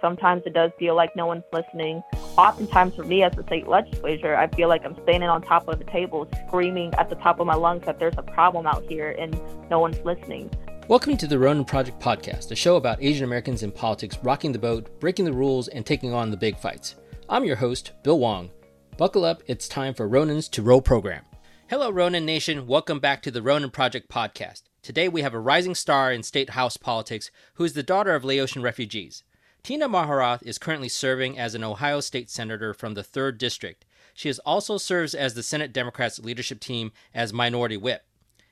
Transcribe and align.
Sometimes 0.00 0.42
it 0.46 0.54
does 0.54 0.70
feel 0.78 0.96
like 0.96 1.14
no 1.14 1.26
one's 1.26 1.44
listening. 1.52 2.02
Oftentimes, 2.38 2.94
for 2.94 3.04
me 3.04 3.22
as 3.22 3.36
a 3.36 3.42
state 3.42 3.68
legislator, 3.68 4.34
I 4.34 4.46
feel 4.46 4.66
like 4.66 4.82
I'm 4.82 4.94
standing 5.02 5.28
on 5.28 5.42
top 5.42 5.68
of 5.68 5.78
the 5.78 5.84
table 5.84 6.26
screaming 6.46 6.94
at 6.94 7.10
the 7.10 7.16
top 7.16 7.38
of 7.38 7.46
my 7.46 7.54
lungs 7.54 7.84
that 7.84 7.98
there's 7.98 8.14
a 8.16 8.22
problem 8.22 8.66
out 8.66 8.82
here 8.84 9.14
and 9.18 9.38
no 9.68 9.78
one's 9.78 9.98
listening. 10.02 10.50
Welcome 10.88 11.18
to 11.18 11.26
the 11.26 11.38
Ronin 11.38 11.66
Project 11.66 12.00
podcast, 12.00 12.50
a 12.50 12.56
show 12.56 12.76
about 12.76 13.02
Asian 13.02 13.24
Americans 13.24 13.62
in 13.62 13.72
politics 13.72 14.16
rocking 14.22 14.52
the 14.52 14.58
boat, 14.58 14.98
breaking 15.00 15.26
the 15.26 15.34
rules, 15.34 15.68
and 15.68 15.84
taking 15.84 16.14
on 16.14 16.30
the 16.30 16.36
big 16.36 16.58
fights. 16.58 16.94
I'm 17.28 17.44
your 17.44 17.56
host, 17.56 17.92
Bill 18.02 18.18
Wong. 18.18 18.50
Buckle 18.96 19.26
up, 19.26 19.42
it's 19.48 19.68
time 19.68 19.92
for 19.92 20.08
Ronins 20.08 20.50
To 20.52 20.62
Roll 20.62 20.80
program. 20.80 21.26
Hello, 21.68 21.90
Ronin 21.90 22.24
Nation. 22.24 22.66
Welcome 22.66 23.00
back 23.00 23.20
to 23.22 23.30
the 23.30 23.42
Ronin 23.42 23.70
Project 23.70 24.08
podcast. 24.10 24.62
Today 24.82 25.10
we 25.10 25.20
have 25.20 25.34
a 25.34 25.38
rising 25.38 25.74
star 25.74 26.10
in 26.10 26.22
state 26.22 26.50
house 26.50 26.78
politics 26.78 27.30
who 27.54 27.64
is 27.64 27.74
the 27.74 27.82
daughter 27.82 28.14
of 28.14 28.24
Laotian 28.24 28.62
refugees. 28.62 29.24
Tina 29.62 29.88
Maharath 29.88 30.42
is 30.42 30.58
currently 30.58 30.88
serving 30.88 31.38
as 31.38 31.54
an 31.54 31.62
Ohio 31.62 32.00
State 32.00 32.30
Senator 32.30 32.72
from 32.72 32.94
the 32.94 33.02
3rd 33.02 33.36
District. 33.36 33.84
She 34.14 34.32
also 34.46 34.78
serves 34.78 35.14
as 35.14 35.34
the 35.34 35.42
Senate 35.42 35.72
Democrats 35.72 36.18
leadership 36.18 36.60
team 36.60 36.92
as 37.14 37.32
Minority 37.32 37.76
Whip. 37.76 38.02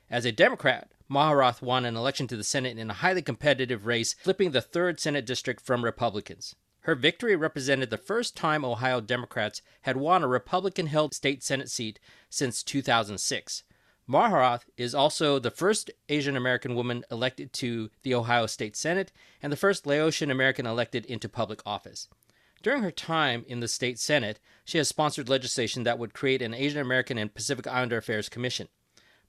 As 0.09 0.23
a 0.23 0.31
Democrat, 0.31 0.91
Maharath 1.09 1.61
won 1.63 1.85
an 1.85 1.95
election 1.95 2.27
to 2.27 2.37
the 2.37 2.43
Senate 2.43 2.77
in 2.77 2.91
a 2.91 2.95
highly 2.95 3.23
competitive 3.23 3.87
race, 3.87 4.13
flipping 4.21 4.51
the 4.51 4.61
3rd 4.61 4.99
Senate 4.99 5.25
District 5.25 5.59
from 5.59 5.83
Republicans. 5.83 6.55
Her 6.81 6.95
victory 6.95 7.35
represented 7.35 7.89
the 7.89 7.97
first 7.97 8.37
time 8.37 8.63
Ohio 8.63 9.01
Democrats 9.01 9.61
had 9.81 9.97
won 9.97 10.23
a 10.23 10.27
Republican 10.27 10.87
held 10.87 11.13
state 11.13 11.43
Senate 11.43 11.69
seat 11.69 11.99
since 12.29 12.63
2006. 12.63 13.63
Maharath 14.09 14.63
is 14.75 14.95
also 14.95 15.37
the 15.37 15.51
first 15.51 15.91
Asian 16.09 16.35
American 16.35 16.73
woman 16.73 17.05
elected 17.11 17.53
to 17.53 17.91
the 18.01 18.15
Ohio 18.15 18.47
State 18.47 18.75
Senate 18.75 19.11
and 19.39 19.53
the 19.53 19.57
first 19.57 19.85
Laotian 19.85 20.31
American 20.31 20.65
elected 20.65 21.05
into 21.05 21.29
public 21.29 21.61
office. 21.63 22.07
During 22.63 22.81
her 22.81 22.91
time 22.91 23.45
in 23.47 23.59
the 23.59 23.67
state 23.67 23.99
Senate, 23.99 24.39
she 24.65 24.79
has 24.79 24.87
sponsored 24.87 25.29
legislation 25.29 25.83
that 25.83 25.99
would 25.99 26.15
create 26.15 26.41
an 26.41 26.55
Asian 26.55 26.81
American 26.81 27.19
and 27.19 27.33
Pacific 27.33 27.67
Islander 27.67 27.97
Affairs 27.97 28.29
Commission. 28.29 28.67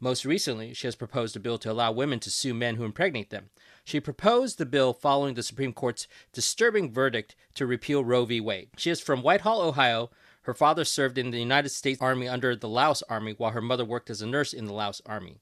Most 0.00 0.24
recently, 0.24 0.72
she 0.72 0.86
has 0.86 0.96
proposed 0.96 1.36
a 1.36 1.40
bill 1.40 1.58
to 1.58 1.70
allow 1.70 1.92
women 1.92 2.18
to 2.20 2.30
sue 2.30 2.54
men 2.54 2.76
who 2.76 2.84
impregnate 2.84 3.28
them. 3.28 3.50
She 3.84 4.00
proposed 4.00 4.56
the 4.56 4.64
bill 4.64 4.94
following 4.94 5.34
the 5.34 5.42
Supreme 5.42 5.74
Court's 5.74 6.08
disturbing 6.32 6.90
verdict 6.90 7.36
to 7.54 7.66
repeal 7.66 8.02
Roe 8.02 8.24
v. 8.24 8.40
Wade. 8.40 8.70
She 8.78 8.90
is 8.90 9.00
from 9.00 9.22
Whitehall, 9.22 9.60
Ohio, 9.60 10.10
her 10.42 10.54
father 10.54 10.84
served 10.84 11.18
in 11.18 11.30
the 11.30 11.38
United 11.38 11.68
States 11.68 12.00
Army 12.00 12.28
under 12.28 12.56
the 12.56 12.68
Laos 12.68 13.02
Army, 13.08 13.34
while 13.36 13.50
her 13.50 13.60
mother 13.60 13.84
worked 13.84 14.10
as 14.10 14.22
a 14.22 14.26
nurse 14.26 14.52
in 14.52 14.66
the 14.66 14.72
Laos 14.72 15.02
Army. 15.06 15.36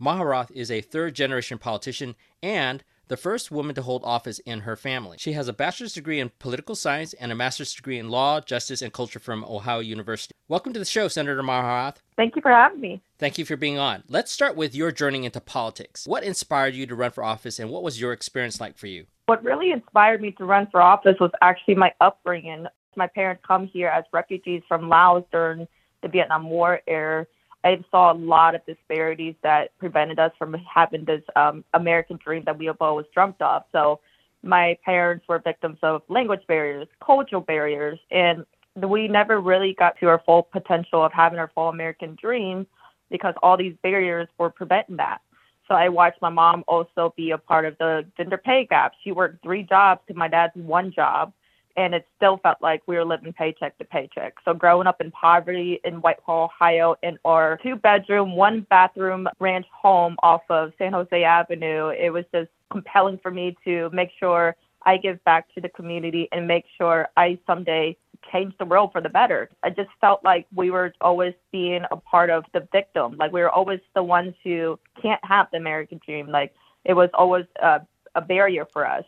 Maharath 0.00 0.50
is 0.52 0.70
a 0.70 0.80
third 0.80 1.14
generation 1.14 1.58
politician 1.58 2.14
and 2.42 2.84
the 3.08 3.16
first 3.16 3.50
woman 3.50 3.74
to 3.74 3.82
hold 3.82 4.04
office 4.04 4.38
in 4.40 4.60
her 4.60 4.76
family. 4.76 5.16
She 5.18 5.32
has 5.32 5.48
a 5.48 5.52
bachelor's 5.52 5.94
degree 5.94 6.20
in 6.20 6.30
political 6.38 6.74
science 6.74 7.14
and 7.14 7.32
a 7.32 7.34
master's 7.34 7.74
degree 7.74 7.98
in 7.98 8.10
law, 8.10 8.40
justice, 8.40 8.82
and 8.82 8.92
culture 8.92 9.18
from 9.18 9.44
Ohio 9.44 9.80
University. 9.80 10.34
Welcome 10.46 10.74
to 10.74 10.78
the 10.78 10.84
show, 10.84 11.08
Senator 11.08 11.42
Maharath. 11.42 11.96
Thank 12.16 12.36
you 12.36 12.42
for 12.42 12.50
having 12.50 12.80
me. 12.80 13.00
Thank 13.18 13.38
you 13.38 13.46
for 13.46 13.56
being 13.56 13.78
on. 13.78 14.04
Let's 14.08 14.30
start 14.30 14.56
with 14.56 14.74
your 14.74 14.92
journey 14.92 15.24
into 15.24 15.40
politics. 15.40 16.06
What 16.06 16.22
inspired 16.22 16.74
you 16.74 16.86
to 16.86 16.94
run 16.94 17.10
for 17.10 17.24
office, 17.24 17.58
and 17.58 17.70
what 17.70 17.82
was 17.82 17.98
your 17.98 18.12
experience 18.12 18.60
like 18.60 18.76
for 18.76 18.86
you? 18.86 19.06
What 19.24 19.42
really 19.42 19.72
inspired 19.72 20.20
me 20.20 20.32
to 20.32 20.44
run 20.44 20.68
for 20.70 20.80
office 20.80 21.16
was 21.18 21.30
actually 21.42 21.74
my 21.74 21.92
upbringing 22.00 22.66
my 22.98 23.06
parents 23.06 23.42
come 23.46 23.66
here 23.66 23.88
as 23.88 24.04
refugees 24.12 24.62
from 24.68 24.88
Laos 24.88 25.24
during 25.32 25.66
the 26.02 26.08
Vietnam 26.08 26.50
War 26.50 26.80
era, 26.86 27.26
I 27.64 27.82
saw 27.90 28.12
a 28.12 28.14
lot 28.14 28.54
of 28.54 28.64
disparities 28.66 29.34
that 29.42 29.76
prevented 29.78 30.18
us 30.18 30.32
from 30.38 30.54
having 30.72 31.04
this 31.04 31.22
um, 31.34 31.64
American 31.74 32.18
dream 32.22 32.42
that 32.44 32.58
we 32.58 32.66
have 32.66 32.76
always 32.80 33.06
dreamt 33.12 33.40
of. 33.40 33.62
So 33.72 34.00
my 34.42 34.78
parents 34.84 35.24
were 35.28 35.38
victims 35.38 35.78
of 35.82 36.02
language 36.08 36.42
barriers, 36.46 36.86
cultural 37.04 37.40
barriers, 37.40 37.98
and 38.10 38.44
we 38.76 39.08
never 39.08 39.40
really 39.40 39.74
got 39.74 39.98
to 39.98 40.06
our 40.06 40.22
full 40.24 40.44
potential 40.44 41.04
of 41.04 41.12
having 41.12 41.38
our 41.38 41.50
full 41.54 41.68
American 41.68 42.16
dream 42.20 42.66
because 43.10 43.34
all 43.42 43.56
these 43.56 43.74
barriers 43.82 44.28
were 44.38 44.50
preventing 44.50 44.96
that. 44.96 45.20
So 45.66 45.74
I 45.74 45.88
watched 45.88 46.22
my 46.22 46.30
mom 46.30 46.64
also 46.68 47.12
be 47.16 47.32
a 47.32 47.38
part 47.38 47.66
of 47.66 47.76
the 47.78 48.06
gender 48.16 48.38
pay 48.38 48.66
gap. 48.70 48.92
She 49.02 49.12
worked 49.12 49.42
three 49.42 49.64
jobs 49.64 50.00
to 50.08 50.14
my 50.14 50.28
dad's 50.28 50.54
one 50.54 50.92
job 50.92 51.32
and 51.78 51.94
it 51.94 52.04
still 52.16 52.38
felt 52.38 52.58
like 52.60 52.82
we 52.88 52.96
were 52.96 53.04
living 53.04 53.32
paycheck 53.32 53.78
to 53.78 53.84
paycheck. 53.84 54.34
So 54.44 54.52
growing 54.52 54.88
up 54.88 55.00
in 55.00 55.12
poverty 55.12 55.80
in 55.84 56.00
Whitehall, 56.00 56.46
Ohio, 56.46 56.96
in 57.04 57.18
our 57.24 57.56
two 57.62 57.76
bedroom, 57.76 58.34
one 58.34 58.66
bathroom 58.68 59.28
ranch 59.38 59.66
home 59.72 60.16
off 60.24 60.42
of 60.50 60.72
San 60.76 60.92
Jose 60.92 61.22
Avenue, 61.22 61.90
it 61.90 62.10
was 62.12 62.24
just 62.34 62.50
compelling 62.72 63.18
for 63.22 63.30
me 63.30 63.56
to 63.64 63.88
make 63.92 64.10
sure 64.18 64.56
I 64.84 64.96
give 64.96 65.22
back 65.22 65.54
to 65.54 65.60
the 65.60 65.68
community 65.68 66.28
and 66.32 66.48
make 66.48 66.64
sure 66.76 67.08
I 67.16 67.38
someday 67.46 67.96
change 68.32 68.54
the 68.58 68.64
world 68.64 68.90
for 68.90 69.00
the 69.00 69.08
better. 69.08 69.48
I 69.62 69.70
just 69.70 69.90
felt 70.00 70.24
like 70.24 70.48
we 70.52 70.72
were 70.72 70.92
always 71.00 71.34
being 71.52 71.82
a 71.92 71.96
part 71.96 72.28
of 72.28 72.44
the 72.54 72.66
victim. 72.72 73.16
Like 73.16 73.32
we 73.32 73.40
were 73.40 73.50
always 73.50 73.78
the 73.94 74.02
ones 74.02 74.34
who 74.42 74.80
can't 75.00 75.24
have 75.24 75.46
the 75.52 75.58
American 75.58 76.00
dream. 76.04 76.26
Like 76.26 76.52
it 76.84 76.94
was 76.94 77.10
always 77.14 77.44
a, 77.62 77.82
a 78.16 78.20
barrier 78.20 78.66
for 78.72 78.84
us 78.84 79.04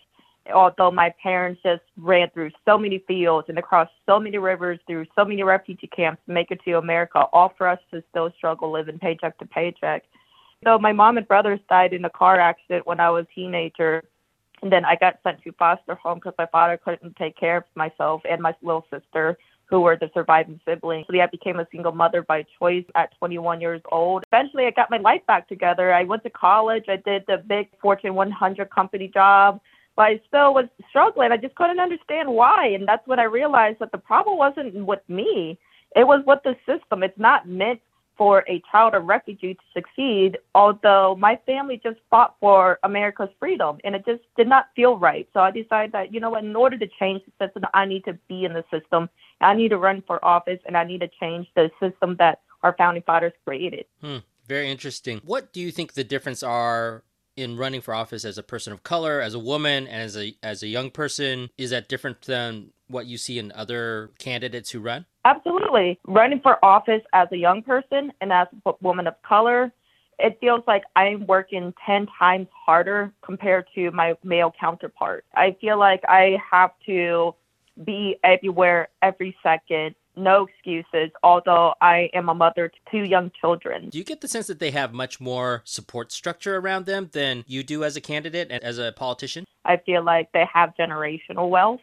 although 0.54 0.90
my 0.90 1.12
parents 1.22 1.60
just 1.62 1.82
ran 1.96 2.30
through 2.30 2.50
so 2.64 2.78
many 2.78 2.98
fields 3.06 3.48
and 3.48 3.58
across 3.58 3.88
so 4.06 4.18
many 4.18 4.38
rivers, 4.38 4.78
through 4.86 5.06
so 5.14 5.24
many 5.24 5.42
refugee 5.42 5.88
camps 5.88 6.22
to 6.26 6.32
make 6.32 6.50
it 6.50 6.60
to 6.64 6.78
America, 6.78 7.24
all 7.32 7.52
for 7.56 7.68
us 7.68 7.78
to 7.92 8.02
still 8.10 8.32
struggle 8.36 8.72
living 8.72 8.98
paycheck 8.98 9.38
to 9.38 9.46
paycheck. 9.46 10.04
So 10.64 10.78
my 10.78 10.92
mom 10.92 11.16
and 11.16 11.26
brothers 11.26 11.60
died 11.68 11.92
in 11.92 12.04
a 12.04 12.10
car 12.10 12.38
accident 12.38 12.86
when 12.86 13.00
I 13.00 13.10
was 13.10 13.26
a 13.30 13.34
teenager. 13.34 14.02
And 14.62 14.70
then 14.70 14.84
I 14.84 14.96
got 14.96 15.18
sent 15.22 15.42
to 15.42 15.52
foster 15.52 15.94
home 15.94 16.18
because 16.18 16.34
my 16.36 16.46
father 16.46 16.76
couldn't 16.76 17.16
take 17.16 17.36
care 17.36 17.58
of 17.58 17.64
myself 17.74 18.20
and 18.28 18.42
my 18.42 18.54
little 18.62 18.84
sister, 18.90 19.38
who 19.64 19.80
were 19.80 19.96
the 19.96 20.10
surviving 20.12 20.60
siblings. 20.66 21.06
So 21.10 21.18
I 21.18 21.26
became 21.26 21.60
a 21.60 21.66
single 21.72 21.92
mother 21.92 22.22
by 22.22 22.44
choice 22.58 22.84
at 22.94 23.16
21 23.18 23.60
years 23.60 23.80
old. 23.90 24.24
Eventually, 24.30 24.66
I 24.66 24.70
got 24.70 24.90
my 24.90 24.98
life 24.98 25.22
back 25.26 25.48
together. 25.48 25.94
I 25.94 26.04
went 26.04 26.24
to 26.24 26.30
college. 26.30 26.84
I 26.88 26.96
did 26.96 27.24
the 27.26 27.38
big 27.38 27.68
Fortune 27.80 28.14
100 28.14 28.68
company 28.68 29.08
job 29.08 29.60
but 29.96 30.02
I 30.02 30.20
still 30.28 30.54
was 30.54 30.66
struggling. 30.88 31.32
I 31.32 31.36
just 31.36 31.54
couldn't 31.54 31.80
understand 31.80 32.28
why. 32.28 32.68
And 32.68 32.86
that's 32.86 33.06
when 33.06 33.18
I 33.18 33.24
realized 33.24 33.78
that 33.80 33.92
the 33.92 33.98
problem 33.98 34.38
wasn't 34.38 34.74
with 34.86 35.00
me, 35.08 35.58
it 35.96 36.06
was 36.06 36.22
with 36.26 36.40
the 36.44 36.56
system. 36.66 37.02
It's 37.02 37.18
not 37.18 37.48
meant 37.48 37.80
for 38.20 38.44
a 38.48 38.62
child 38.70 38.94
of 38.94 39.06
refugee 39.06 39.54
to 39.54 39.60
succeed, 39.72 40.36
although 40.54 41.16
my 41.18 41.40
family 41.46 41.80
just 41.82 41.96
fought 42.10 42.36
for 42.38 42.78
America's 42.82 43.30
freedom 43.38 43.78
and 43.82 43.94
it 43.94 44.04
just 44.04 44.20
did 44.36 44.46
not 44.46 44.66
feel 44.76 44.98
right. 44.98 45.26
So 45.32 45.40
I 45.40 45.50
decided 45.50 45.92
that, 45.92 46.12
you 46.12 46.20
know 46.20 46.34
in 46.36 46.54
order 46.54 46.76
to 46.76 46.86
change 46.98 47.22
the 47.24 47.46
system, 47.46 47.62
I 47.72 47.86
need 47.86 48.04
to 48.04 48.12
be 48.28 48.44
in 48.44 48.52
the 48.52 48.62
system. 48.70 49.08
I 49.40 49.54
need 49.54 49.70
to 49.70 49.78
run 49.78 50.02
for 50.06 50.22
office 50.22 50.60
and 50.66 50.76
I 50.76 50.84
need 50.84 51.00
to 51.00 51.08
change 51.18 51.46
the 51.56 51.70
system 51.80 52.16
that 52.18 52.40
our 52.62 52.74
founding 52.76 53.02
fathers 53.04 53.32
created. 53.46 53.86
Hmm, 54.02 54.18
very 54.46 54.70
interesting. 54.70 55.22
What 55.24 55.54
do 55.54 55.60
you 55.62 55.70
think 55.70 55.94
the 55.94 56.04
difference 56.04 56.42
are 56.42 57.04
in 57.36 57.56
running 57.56 57.80
for 57.80 57.94
office 57.94 58.24
as 58.24 58.38
a 58.38 58.42
person 58.42 58.72
of 58.72 58.82
color, 58.82 59.20
as 59.20 59.34
a 59.34 59.38
woman, 59.38 59.86
and 59.86 60.02
as 60.02 60.16
a 60.16 60.34
as 60.42 60.62
a 60.62 60.68
young 60.68 60.90
person? 60.90 61.50
Is 61.58 61.70
that 61.70 61.88
different 61.88 62.22
than 62.22 62.70
what 62.88 63.06
you 63.06 63.16
see 63.16 63.38
in 63.38 63.52
other 63.52 64.10
candidates 64.18 64.70
who 64.70 64.80
run? 64.80 65.06
Absolutely. 65.24 65.98
Running 66.06 66.40
for 66.40 66.62
office 66.64 67.02
as 67.12 67.28
a 67.32 67.36
young 67.36 67.62
person 67.62 68.12
and 68.20 68.32
as 68.32 68.48
a 68.66 68.72
woman 68.80 69.06
of 69.06 69.14
color, 69.22 69.72
it 70.18 70.38
feels 70.40 70.62
like 70.66 70.82
I'm 70.96 71.26
working 71.26 71.72
10 71.86 72.08
times 72.18 72.48
harder 72.66 73.12
compared 73.22 73.66
to 73.74 73.90
my 73.92 74.14
male 74.24 74.52
counterpart. 74.58 75.24
I 75.34 75.56
feel 75.60 75.78
like 75.78 76.02
I 76.08 76.36
have 76.50 76.72
to 76.86 77.34
be 77.84 78.16
everywhere 78.24 78.88
every 79.02 79.36
second 79.42 79.94
no 80.20 80.46
excuses, 80.46 81.10
although 81.22 81.74
I 81.80 82.10
am 82.14 82.28
a 82.28 82.34
mother 82.34 82.68
to 82.68 82.78
two 82.90 83.04
young 83.04 83.30
children. 83.40 83.88
Do 83.88 83.98
you 83.98 84.04
get 84.04 84.20
the 84.20 84.28
sense 84.28 84.46
that 84.46 84.58
they 84.58 84.70
have 84.70 84.92
much 84.92 85.20
more 85.20 85.62
support 85.64 86.12
structure 86.12 86.56
around 86.56 86.86
them 86.86 87.10
than 87.12 87.44
you 87.46 87.62
do 87.62 87.84
as 87.84 87.96
a 87.96 88.00
candidate 88.00 88.48
and 88.50 88.62
as 88.62 88.78
a 88.78 88.92
politician? 88.92 89.44
I 89.64 89.78
feel 89.78 90.04
like 90.04 90.30
they 90.32 90.44
have 90.52 90.74
generational 90.78 91.50
wealth, 91.50 91.80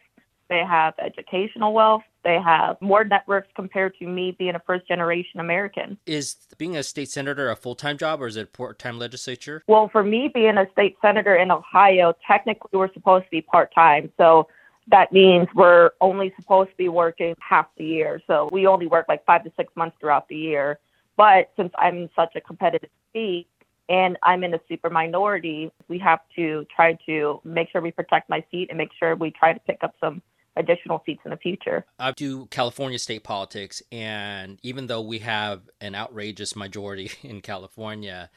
they 0.48 0.62
have 0.66 0.94
educational 0.98 1.72
wealth, 1.72 2.02
they 2.24 2.38
have 2.44 2.76
more 2.80 3.04
networks 3.04 3.48
compared 3.54 3.96
to 3.98 4.06
me 4.06 4.34
being 4.38 4.54
a 4.54 4.60
first 4.66 4.88
generation 4.88 5.40
American. 5.40 5.98
Is 6.06 6.36
being 6.58 6.76
a 6.76 6.82
state 6.82 7.10
senator 7.10 7.50
a 7.50 7.56
full 7.56 7.74
time 7.74 7.96
job 7.96 8.20
or 8.20 8.26
is 8.26 8.36
it 8.36 8.42
a 8.42 8.46
part 8.46 8.78
time 8.78 8.98
legislature? 8.98 9.62
Well, 9.68 9.88
for 9.88 10.02
me, 10.02 10.30
being 10.32 10.58
a 10.58 10.66
state 10.72 10.96
senator 11.00 11.36
in 11.36 11.50
Ohio, 11.50 12.14
technically 12.26 12.70
we're 12.72 12.92
supposed 12.92 13.24
to 13.24 13.30
be 13.30 13.40
part 13.40 13.72
time. 13.74 14.12
So 14.16 14.48
that 14.90 15.12
means 15.12 15.48
we're 15.54 15.90
only 16.00 16.32
supposed 16.36 16.70
to 16.70 16.76
be 16.76 16.88
working 16.88 17.34
half 17.40 17.66
the 17.76 17.84
year. 17.84 18.20
So 18.26 18.48
we 18.52 18.66
only 18.66 18.86
work 18.86 19.06
like 19.08 19.24
five 19.24 19.44
to 19.44 19.52
six 19.56 19.74
months 19.76 19.96
throughout 20.00 20.28
the 20.28 20.36
year. 20.36 20.78
But 21.16 21.50
since 21.56 21.72
I'm 21.76 22.08
such 22.16 22.36
a 22.36 22.40
competitive 22.40 22.90
seat 23.12 23.48
and 23.88 24.16
I'm 24.22 24.44
in 24.44 24.54
a 24.54 24.60
super 24.68 24.90
minority, 24.90 25.70
we 25.88 25.98
have 25.98 26.20
to 26.36 26.66
try 26.74 26.98
to 27.06 27.40
make 27.44 27.70
sure 27.70 27.80
we 27.80 27.90
protect 27.90 28.28
my 28.30 28.44
seat 28.50 28.68
and 28.70 28.78
make 28.78 28.90
sure 28.98 29.16
we 29.16 29.30
try 29.30 29.52
to 29.52 29.60
pick 29.60 29.78
up 29.82 29.94
some 30.00 30.22
additional 30.56 31.02
seats 31.06 31.20
in 31.24 31.30
the 31.30 31.36
future. 31.36 31.84
I 31.98 32.12
do 32.12 32.46
California 32.46 32.98
state 32.98 33.24
politics, 33.24 33.82
and 33.92 34.58
even 34.62 34.88
though 34.88 35.00
we 35.00 35.20
have 35.20 35.62
an 35.80 35.94
outrageous 35.94 36.56
majority 36.56 37.10
in 37.22 37.40
California, 37.40 38.30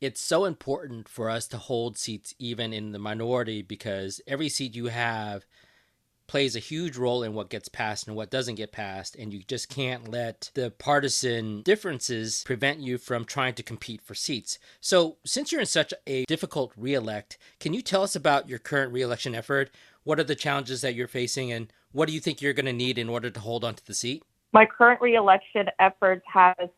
it's 0.00 0.20
so 0.20 0.44
important 0.44 1.08
for 1.08 1.30
us 1.30 1.46
to 1.48 1.58
hold 1.58 1.98
seats 1.98 2.34
even 2.38 2.72
in 2.72 2.92
the 2.92 2.98
minority 2.98 3.62
because 3.62 4.20
every 4.26 4.48
seat 4.48 4.74
you 4.74 4.86
have 4.86 5.44
plays 6.26 6.56
a 6.56 6.60
huge 6.60 6.96
role 6.96 7.22
in 7.22 7.34
what 7.34 7.50
gets 7.50 7.68
passed 7.68 8.06
and 8.06 8.16
what 8.16 8.30
doesn't 8.30 8.56
get 8.56 8.72
passed, 8.72 9.16
and 9.16 9.32
you 9.32 9.42
just 9.46 9.68
can't 9.68 10.10
let 10.10 10.50
the 10.54 10.70
partisan 10.70 11.62
differences 11.62 12.42
prevent 12.44 12.80
you 12.80 12.98
from 12.98 13.24
trying 13.24 13.54
to 13.54 13.62
compete 13.62 14.00
for 14.02 14.14
seats. 14.14 14.58
So, 14.80 15.16
since 15.24 15.52
you're 15.52 15.60
in 15.60 15.66
such 15.66 15.92
a 16.06 16.24
difficult 16.24 16.72
reelect, 16.76 17.38
can 17.60 17.72
you 17.72 17.82
tell 17.82 18.02
us 18.02 18.16
about 18.16 18.48
your 18.48 18.58
current 18.58 18.92
reelection 18.92 19.34
effort? 19.34 19.70
What 20.04 20.20
are 20.20 20.24
the 20.24 20.34
challenges 20.34 20.80
that 20.82 20.94
you're 20.94 21.08
facing, 21.08 21.52
and 21.52 21.72
what 21.92 22.08
do 22.08 22.14
you 22.14 22.20
think 22.20 22.40
you're 22.40 22.52
going 22.52 22.66
to 22.66 22.72
need 22.72 22.98
in 22.98 23.08
order 23.08 23.30
to 23.30 23.40
hold 23.40 23.64
onto 23.64 23.82
the 23.84 23.94
seat? 23.94 24.22
My 24.52 24.66
current 24.66 25.00
reelection 25.00 25.66
efforts 25.78 26.24
has 26.32 26.68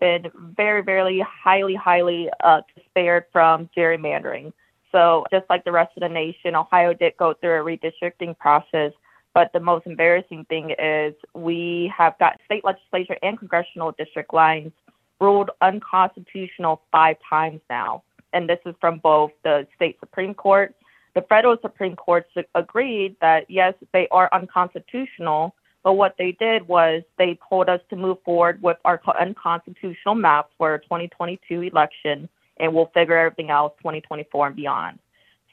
been 0.00 0.30
very, 0.56 0.82
very 0.82 1.24
highly, 1.26 1.74
highly 1.74 2.28
uh, 2.42 2.62
spared 2.86 3.24
from 3.32 3.68
gerrymandering. 3.76 4.52
So, 4.98 5.24
just 5.30 5.48
like 5.48 5.64
the 5.64 5.70
rest 5.70 5.92
of 5.96 6.00
the 6.00 6.08
nation, 6.08 6.56
Ohio 6.56 6.92
did 6.92 7.16
go 7.16 7.32
through 7.32 7.60
a 7.60 7.64
redistricting 7.64 8.36
process. 8.36 8.92
But 9.32 9.52
the 9.52 9.60
most 9.60 9.86
embarrassing 9.86 10.46
thing 10.46 10.74
is 10.76 11.14
we 11.34 11.92
have 11.96 12.18
got 12.18 12.40
state 12.46 12.64
legislature 12.64 13.16
and 13.22 13.38
congressional 13.38 13.92
district 13.96 14.34
lines 14.34 14.72
ruled 15.20 15.50
unconstitutional 15.60 16.82
five 16.90 17.16
times 17.30 17.60
now. 17.70 18.02
And 18.32 18.48
this 18.48 18.58
is 18.66 18.74
from 18.80 18.98
both 18.98 19.30
the 19.44 19.68
state 19.76 20.00
Supreme 20.00 20.34
Court. 20.34 20.74
The 21.14 21.22
federal 21.22 21.56
Supreme 21.62 21.94
Court 21.94 22.26
agreed 22.56 23.14
that, 23.20 23.48
yes, 23.48 23.74
they 23.92 24.08
are 24.10 24.28
unconstitutional. 24.32 25.54
But 25.84 25.92
what 25.92 26.16
they 26.18 26.32
did 26.32 26.66
was 26.66 27.04
they 27.18 27.38
told 27.48 27.68
us 27.68 27.80
to 27.90 27.96
move 27.96 28.18
forward 28.24 28.60
with 28.62 28.78
our 28.84 29.00
unconstitutional 29.20 30.16
map 30.16 30.50
for 30.58 30.74
a 30.74 30.80
2022 30.80 31.62
election 31.62 32.28
and 32.58 32.74
we'll 32.74 32.90
figure 32.94 33.16
everything 33.16 33.50
out 33.50 33.76
2024 33.78 34.48
and 34.48 34.56
beyond. 34.56 34.98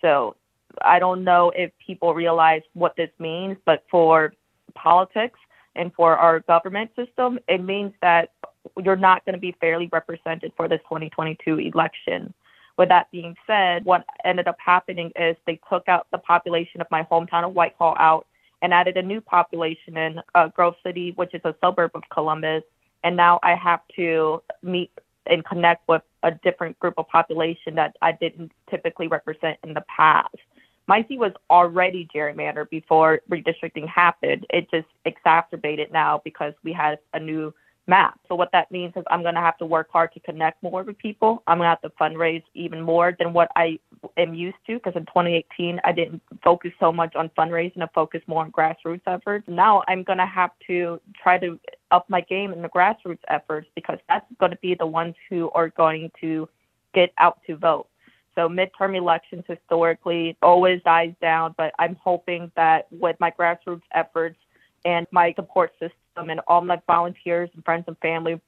So 0.01 0.35
I 0.81 0.99
don't 0.99 1.23
know 1.23 1.51
if 1.55 1.71
people 1.85 2.13
realize 2.13 2.61
what 2.73 2.95
this 2.95 3.09
means, 3.19 3.57
but 3.65 3.83
for 3.89 4.33
politics 4.73 5.39
and 5.75 5.93
for 5.93 6.17
our 6.17 6.39
government 6.41 6.91
system, 6.95 7.39
it 7.47 7.63
means 7.63 7.93
that 8.01 8.31
you're 8.83 8.95
not 8.95 9.25
going 9.25 9.33
to 9.33 9.39
be 9.39 9.55
fairly 9.59 9.89
represented 9.91 10.51
for 10.57 10.67
this 10.67 10.79
2022 10.83 11.59
election. 11.59 12.33
With 12.77 12.89
that 12.89 13.09
being 13.11 13.35
said, 13.47 13.85
what 13.85 14.05
ended 14.25 14.47
up 14.47 14.57
happening 14.63 15.11
is 15.15 15.37
they 15.45 15.59
took 15.69 15.87
out 15.87 16.07
the 16.11 16.17
population 16.17 16.81
of 16.81 16.87
my 16.91 17.03
hometown 17.03 17.45
of 17.45 17.53
Whitehall 17.53 17.95
out 17.97 18.27
and 18.61 18.73
added 18.73 18.97
a 18.97 19.01
new 19.01 19.21
population 19.21 19.95
in 19.97 20.19
uh, 20.33 20.47
Grove 20.49 20.75
City, 20.83 21.13
which 21.15 21.33
is 21.33 21.41
a 21.45 21.55
suburb 21.61 21.91
of 21.93 22.03
Columbus. 22.11 22.63
And 23.03 23.15
now 23.15 23.39
I 23.43 23.55
have 23.55 23.81
to 23.95 24.41
meet 24.63 24.91
and 25.27 25.45
connect 25.45 25.87
with 25.87 26.01
a 26.23 26.31
different 26.31 26.77
group 26.79 26.95
of 26.97 27.07
population 27.07 27.75
that 27.75 27.95
I 28.01 28.11
didn't 28.13 28.51
typically 28.69 29.07
represent 29.07 29.57
in 29.63 29.73
the 29.73 29.83
past. 29.95 30.35
My 30.87 31.01
was 31.17 31.31
already 31.49 32.07
gerrymandered 32.13 32.69
before 32.69 33.21
redistricting 33.29 33.87
happened. 33.87 34.45
It 34.51 34.69
just 34.69 34.87
exacerbated 35.05 35.91
now 35.91 36.21
because 36.23 36.53
we 36.63 36.73
had 36.73 36.99
a 37.13 37.19
new 37.19 37.53
map. 37.87 38.19
So 38.27 38.35
what 38.35 38.51
that 38.51 38.71
means 38.71 38.93
is 38.95 39.03
I'm 39.09 39.21
going 39.21 39.35
to 39.35 39.41
have 39.41 39.57
to 39.59 39.65
work 39.65 39.89
hard 39.91 40.11
to 40.13 40.19
connect 40.19 40.61
more 40.63 40.83
with 40.83 40.97
people. 40.97 41.43
I'm 41.47 41.57
going 41.57 41.65
to 41.65 41.69
have 41.69 41.81
to 41.81 41.89
fundraise 41.89 42.43
even 42.53 42.81
more 42.81 43.15
than 43.17 43.33
what 43.33 43.51
I 43.55 43.79
am 44.17 44.33
used 44.33 44.57
to 44.67 44.75
because 44.75 44.95
in 44.95 45.05
2018 45.05 45.79
I 45.83 45.91
didn't 45.91 46.21
focus 46.43 46.71
so 46.79 46.91
much 46.91 47.15
on 47.15 47.29
fundraising. 47.37 47.81
I 47.81 47.87
focused 47.93 48.27
more 48.27 48.43
on 48.43 48.51
grassroots 48.51 49.01
efforts. 49.05 49.47
Now 49.47 49.83
I'm 49.87 50.03
going 50.03 50.17
to 50.17 50.25
have 50.25 50.51
to 50.67 50.99
try 51.21 51.37
to 51.39 51.59
up 51.91 52.09
my 52.09 52.21
game 52.21 52.51
in 52.51 52.61
the 52.61 52.69
grassroots 52.69 53.19
efforts 53.27 53.67
because 53.75 53.99
that's 54.09 54.25
going 54.39 54.51
to 54.51 54.57
be 54.57 54.75
the 54.75 54.87
ones 54.87 55.15
who 55.29 55.51
are 55.51 55.69
going 55.69 56.11
to 56.21 56.49
get 56.93 57.11
out 57.19 57.39
to 57.47 57.55
vote. 57.55 57.87
So 58.35 58.49
midterm 58.49 58.97
elections 58.97 59.45
historically 59.47 60.37
always 60.41 60.81
dies 60.83 61.13
down, 61.21 61.55
but 61.57 61.73
I'm 61.79 61.95
hoping 62.03 62.51
that 62.55 62.87
with 62.91 63.15
my 63.19 63.31
grassroots 63.31 63.83
efforts 63.93 64.37
and 64.85 65.07
my 65.11 65.33
support 65.35 65.71
system 65.73 66.29
and 66.29 66.39
all 66.47 66.61
my 66.61 66.81
volunteers 66.87 67.49
and 67.53 67.65
friends 67.65 67.83
and 67.87 67.97
family 67.97 68.39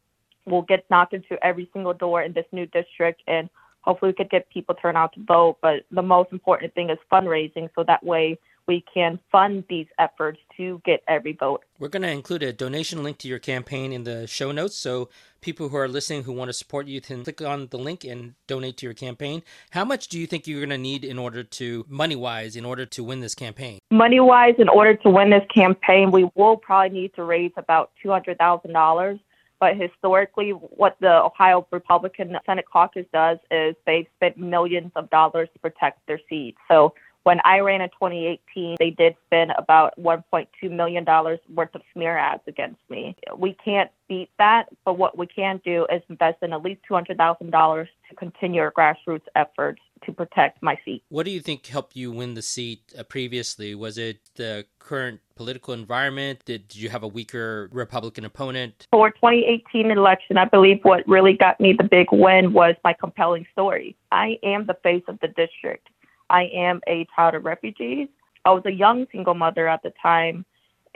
will 0.45 0.61
get 0.61 0.85
knocked 0.89 1.13
into 1.13 1.43
every 1.43 1.69
single 1.73 1.93
door 1.93 2.21
in 2.21 2.31
this 2.31 2.45
new 2.51 2.65
district 2.67 3.21
and 3.27 3.49
hopefully 3.81 4.11
we 4.11 4.13
could 4.13 4.29
get 4.29 4.49
people 4.49 4.75
turn 4.75 4.95
out 4.95 5.13
to 5.13 5.23
vote. 5.23 5.57
But 5.61 5.85
the 5.91 6.01
most 6.01 6.31
important 6.31 6.73
thing 6.73 6.89
is 6.89 6.97
fundraising 7.11 7.69
so 7.75 7.83
that 7.85 8.03
way 8.03 8.37
we 8.67 8.83
can 8.93 9.19
fund 9.31 9.63
these 9.69 9.87
efforts 9.97 10.39
to 10.57 10.81
get 10.85 11.01
every 11.07 11.33
vote. 11.33 11.63
We're 11.79 11.87
going 11.87 12.01
to 12.01 12.11
include 12.11 12.43
a 12.43 12.51
donation 12.51 13.01
link 13.01 13.17
to 13.19 13.27
your 13.27 13.39
campaign 13.39 13.93
in 13.93 14.03
the 14.03 14.27
show 14.27 14.51
notes. 14.51 14.75
So 14.75 15.09
people 15.39 15.69
who 15.69 15.77
are 15.77 15.87
listening 15.87 16.23
who 16.23 16.33
want 16.33 16.49
to 16.49 16.53
support 16.53 16.87
you 16.87 16.99
can 16.99 17.23
click 17.23 17.41
on 17.41 17.67
the 17.67 17.77
link 17.77 18.03
and 18.03 18.33
donate 18.45 18.77
to 18.77 18.85
your 18.85 18.93
campaign. 18.93 19.41
How 19.71 19.85
much 19.85 20.09
do 20.09 20.19
you 20.19 20.27
think 20.27 20.47
you're 20.47 20.59
going 20.59 20.69
to 20.69 20.77
need 20.77 21.05
in 21.05 21.17
order 21.17 21.43
to, 21.43 21.85
money 21.87 22.15
wise, 22.15 22.55
in 22.55 22.65
order 22.65 22.85
to 22.85 23.03
win 23.03 23.21
this 23.21 23.35
campaign? 23.35 23.79
Money 23.89 24.19
wise, 24.19 24.55
in 24.57 24.67
order 24.67 24.95
to 24.95 25.09
win 25.09 25.29
this 25.29 25.45
campaign, 25.53 26.11
we 26.11 26.29
will 26.35 26.57
probably 26.57 26.99
need 26.99 27.13
to 27.15 27.23
raise 27.23 27.51
about 27.55 27.91
$200,000. 28.03 29.19
But 29.59 29.75
historically, 29.75 30.51
what 30.51 30.97
the 30.99 31.23
Ohio 31.23 31.65
Republican 31.71 32.37
Senate 32.45 32.65
caucus 32.71 33.07
does 33.11 33.39
is 33.49 33.75
they've 33.87 34.05
spent 34.17 34.37
millions 34.37 34.91
of 34.95 35.09
dollars 35.09 35.49
to 35.53 35.59
protect 35.59 36.05
their 36.05 36.19
seats. 36.29 36.59
So 36.67 36.93
when 37.27 37.41
I 37.43 37.59
ran 37.59 37.81
in 37.81 37.89
2018, 37.89 38.77
they 38.79 38.91
did 38.91 39.17
spend 39.25 39.51
about 39.57 39.93
$1.2 39.99 40.71
million 40.71 41.05
worth 41.05 41.75
of 41.75 41.81
smear 41.91 42.17
ads 42.17 42.43
against 42.47 42.79
me. 42.89 43.17
We 43.37 43.53
can't 43.65 43.91
beat 44.07 44.29
that, 44.37 44.69
but 44.85 44.97
what 44.97 45.17
we 45.17 45.27
can 45.27 45.59
do 45.65 45.85
is 45.93 46.01
invest 46.07 46.37
in 46.41 46.53
at 46.53 46.61
least 46.61 46.83
$200,000 46.89 47.87
to 48.09 48.15
continue 48.15 48.61
our 48.61 48.71
grassroots 48.71 49.23
efforts 49.35 49.81
to 50.05 50.13
protect 50.13 50.63
my 50.63 50.79
seat. 50.85 51.03
What 51.09 51.25
do 51.25 51.31
you 51.31 51.41
think 51.41 51.65
helped 51.65 51.97
you 51.97 52.13
win 52.13 52.35
the 52.35 52.41
seat 52.41 52.93
uh, 52.97 53.03
previously? 53.03 53.75
Was 53.75 53.97
it 53.97 54.19
the 54.35 54.65
current 54.79 55.19
political 55.35 55.73
environment? 55.73 56.39
Did, 56.45 56.69
did 56.69 56.77
you 56.77 56.89
have 56.89 57.03
a 57.03 57.07
weaker 57.07 57.67
Republican 57.73 58.23
opponent? 58.23 58.87
For 58.91 59.11
2018 59.11 59.91
election, 59.91 60.37
I 60.37 60.45
believe 60.45 60.79
what 60.83 61.05
really 61.07 61.33
got 61.33 61.59
me 61.59 61.73
the 61.73 61.83
big 61.83 62.07
win 62.13 62.53
was 62.53 62.75
my 62.85 62.93
compelling 62.93 63.45
story. 63.51 63.97
I 64.13 64.39
am 64.43 64.65
the 64.65 64.77
face 64.81 65.03
of 65.09 65.19
the 65.19 65.27
district. 65.27 65.89
I 66.29 66.43
am 66.53 66.81
a 66.87 67.07
child 67.15 67.35
of 67.35 67.45
refugees. 67.45 68.07
I 68.45 68.51
was 68.51 68.63
a 68.65 68.71
young 68.71 69.07
single 69.11 69.33
mother 69.33 69.67
at 69.67 69.83
the 69.83 69.93
time, 70.01 70.45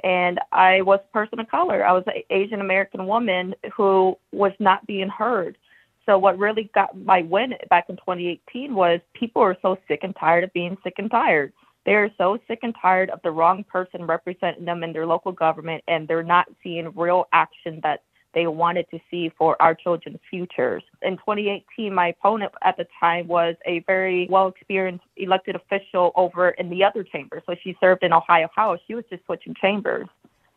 and 0.03 0.39
I 0.51 0.81
was 0.81 0.99
a 1.03 1.13
person 1.13 1.39
of 1.39 1.49
color. 1.49 1.85
I 1.85 1.91
was 1.91 2.03
an 2.07 2.23
Asian 2.29 2.61
American 2.61 3.07
woman 3.07 3.53
who 3.75 4.17
was 4.31 4.53
not 4.59 4.85
being 4.87 5.09
heard. 5.09 5.57
So 6.05 6.17
what 6.17 6.37
really 6.37 6.69
got 6.73 6.97
my 6.97 7.21
win 7.21 7.53
back 7.69 7.85
in 7.89 7.95
2018 7.97 8.73
was 8.73 8.99
people 9.13 9.41
are 9.41 9.57
so 9.61 9.77
sick 9.87 9.99
and 10.03 10.15
tired 10.15 10.43
of 10.43 10.53
being 10.53 10.77
sick 10.83 10.95
and 10.97 11.11
tired. 11.11 11.53
They 11.85 11.93
are 11.93 12.09
so 12.17 12.37
sick 12.47 12.59
and 12.63 12.75
tired 12.79 13.09
of 13.09 13.21
the 13.23 13.31
wrong 13.31 13.63
person 13.63 14.05
representing 14.05 14.65
them 14.65 14.83
in 14.83 14.93
their 14.93 15.05
local 15.05 15.31
government, 15.31 15.83
and 15.87 16.07
they're 16.07 16.23
not 16.23 16.47
seeing 16.63 16.91
real 16.95 17.25
action 17.33 17.79
that 17.83 18.01
they 18.33 18.47
wanted 18.47 18.88
to 18.91 19.00
see 19.09 19.31
for 19.38 19.61
our 19.61 19.75
children's 19.75 20.19
futures. 20.29 20.83
In 21.01 21.17
2018, 21.17 21.93
my 21.93 22.07
opponent 22.07 22.53
at 22.63 22.77
the 22.77 22.85
time 23.00 23.27
was 23.27 23.55
a 23.65 23.79
very 23.79 24.27
well 24.29 24.47
experienced 24.47 25.03
elected 25.17 25.55
official 25.55 26.11
over 26.15 26.50
in 26.50 26.69
the 26.69 26.83
other 26.83 27.03
chamber. 27.03 27.41
So 27.45 27.55
she 27.61 27.75
served 27.79 28.03
in 28.03 28.13
Ohio 28.13 28.50
House. 28.55 28.79
She 28.88 28.95
was 28.95 29.03
just 29.09 29.25
switching 29.25 29.55
chambers, 29.55 30.07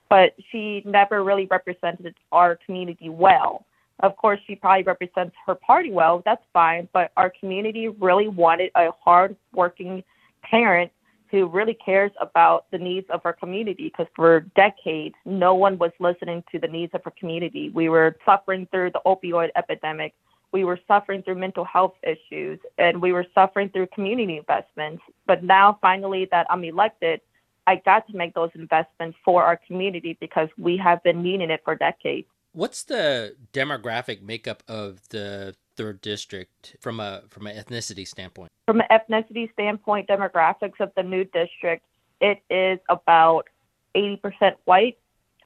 but 0.09 0.35
she 0.51 0.83
never 0.85 1.25
really 1.25 1.47
represented 1.47 2.15
our 2.33 2.59
community 2.65 3.09
well. 3.09 3.65
Of 4.01 4.17
course, 4.17 4.41
she 4.47 4.57
probably 4.57 4.83
represents 4.83 5.35
her 5.47 5.55
party 5.55 5.91
well. 5.91 6.23
That's 6.25 6.43
fine. 6.53 6.89
But 6.93 7.13
our 7.17 7.33
community 7.41 7.89
really 7.89 8.29
wanted 8.29 8.71
a 8.77 8.91
hard 9.05 9.37
working 9.53 10.03
parent 10.43 10.91
who 11.35 11.49
really 11.49 11.75
cares 11.75 12.13
about 12.21 12.71
the 12.71 12.79
needs 12.79 13.09
of 13.11 13.21
our 13.25 13.33
community 13.33 13.89
because 13.89 14.07
for 14.15 14.47
decades, 14.55 15.17
no 15.25 15.53
one 15.53 15.77
was 15.79 15.91
listening 15.99 16.45
to 16.53 16.61
the 16.61 16.69
needs 16.69 16.95
of 16.95 17.01
our 17.05 17.13
community. 17.19 17.71
We 17.71 17.89
were 17.89 18.17
suffering 18.25 18.69
through 18.71 18.93
the 18.93 19.01
opioid 19.05 19.49
epidemic. 19.57 20.15
We 20.53 20.63
were 20.63 20.79
suffering 20.87 21.25
through 21.25 21.35
mental 21.35 21.65
health 21.65 21.95
issues 22.05 22.61
and 22.79 23.03
we 23.03 23.11
were 23.11 23.27
suffering 23.35 23.69
through 23.71 23.89
community 23.89 24.37
investments. 24.37 25.03
But 25.27 25.43
now, 25.43 25.77
finally, 25.81 26.29
that 26.31 26.47
I'm 26.51 26.63
elected, 26.63 27.21
I 27.67 27.83
got 27.85 28.07
to 28.07 28.17
make 28.17 28.35
those 28.35 28.51
investments 28.55 29.19
for 29.25 29.43
our 29.43 29.57
community 29.67 30.17
because 30.21 30.49
we 30.57 30.77
have 30.77 31.03
been 31.03 31.21
needing 31.21 31.51
it 31.51 31.63
for 31.65 31.75
decades. 31.75 32.29
What's 32.53 32.85
the 32.85 33.35
demographic 33.53 34.23
makeup 34.23 34.63
of 34.69 35.09
the 35.09 35.57
third 35.77 36.01
district 36.01 36.77
from 36.81 37.01
a 37.01 37.23
from 37.29 37.47
an 37.47 37.57
ethnicity 37.57 38.07
standpoint? 38.07 38.51
From 38.67 38.81
an 38.81 38.87
ethnicity 38.91 39.53
standpoint, 39.53 40.09
demographics 40.09 40.81
of 40.81 40.91
the 40.97 41.03
new 41.03 41.25
district, 41.25 41.85
it 42.21 42.43
is 42.51 42.79
about 42.89 43.49
80% 43.95 44.55
white, 44.65 44.99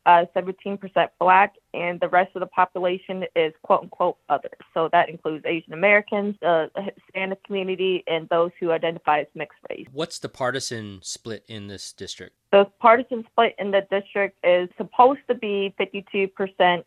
uh, 0.07 0.25
17% 0.35 0.79
black, 1.19 1.55
and 1.75 2.01
the 2.01 2.09
rest 2.09 2.35
of 2.35 2.41
the 2.41 2.47
population 2.47 3.25
is 3.37 3.53
quote 3.63 3.83
unquote 3.83 4.17
other. 4.29 4.51
So 4.73 4.89
that 4.93 5.09
includes 5.09 5.45
Asian 5.45 5.73
Americans, 5.73 6.37
the 6.41 6.71
uh, 6.75 6.83
Hispanic 6.97 7.43
community, 7.45 8.05
and 8.07 8.29
those 8.29 8.51
who 8.59 8.73
identify 8.73 9.21
as 9.21 9.27
mixed 9.35 9.59
race. 9.69 9.87
What's 9.93 10.19
the 10.19 10.29
partisan 10.29 11.01
split 11.03 11.45
in 11.49 11.67
this 11.67 11.93
district? 11.93 12.37
The 12.53 12.65
partisan 12.79 13.25
split 13.31 13.55
in 13.59 13.71
the 13.71 13.87
district 13.91 14.39
is 14.45 14.69
supposed 14.79 15.21
to 15.29 15.35
be 15.35 15.75
52% 15.79 16.85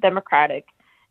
Democratic 0.00 0.66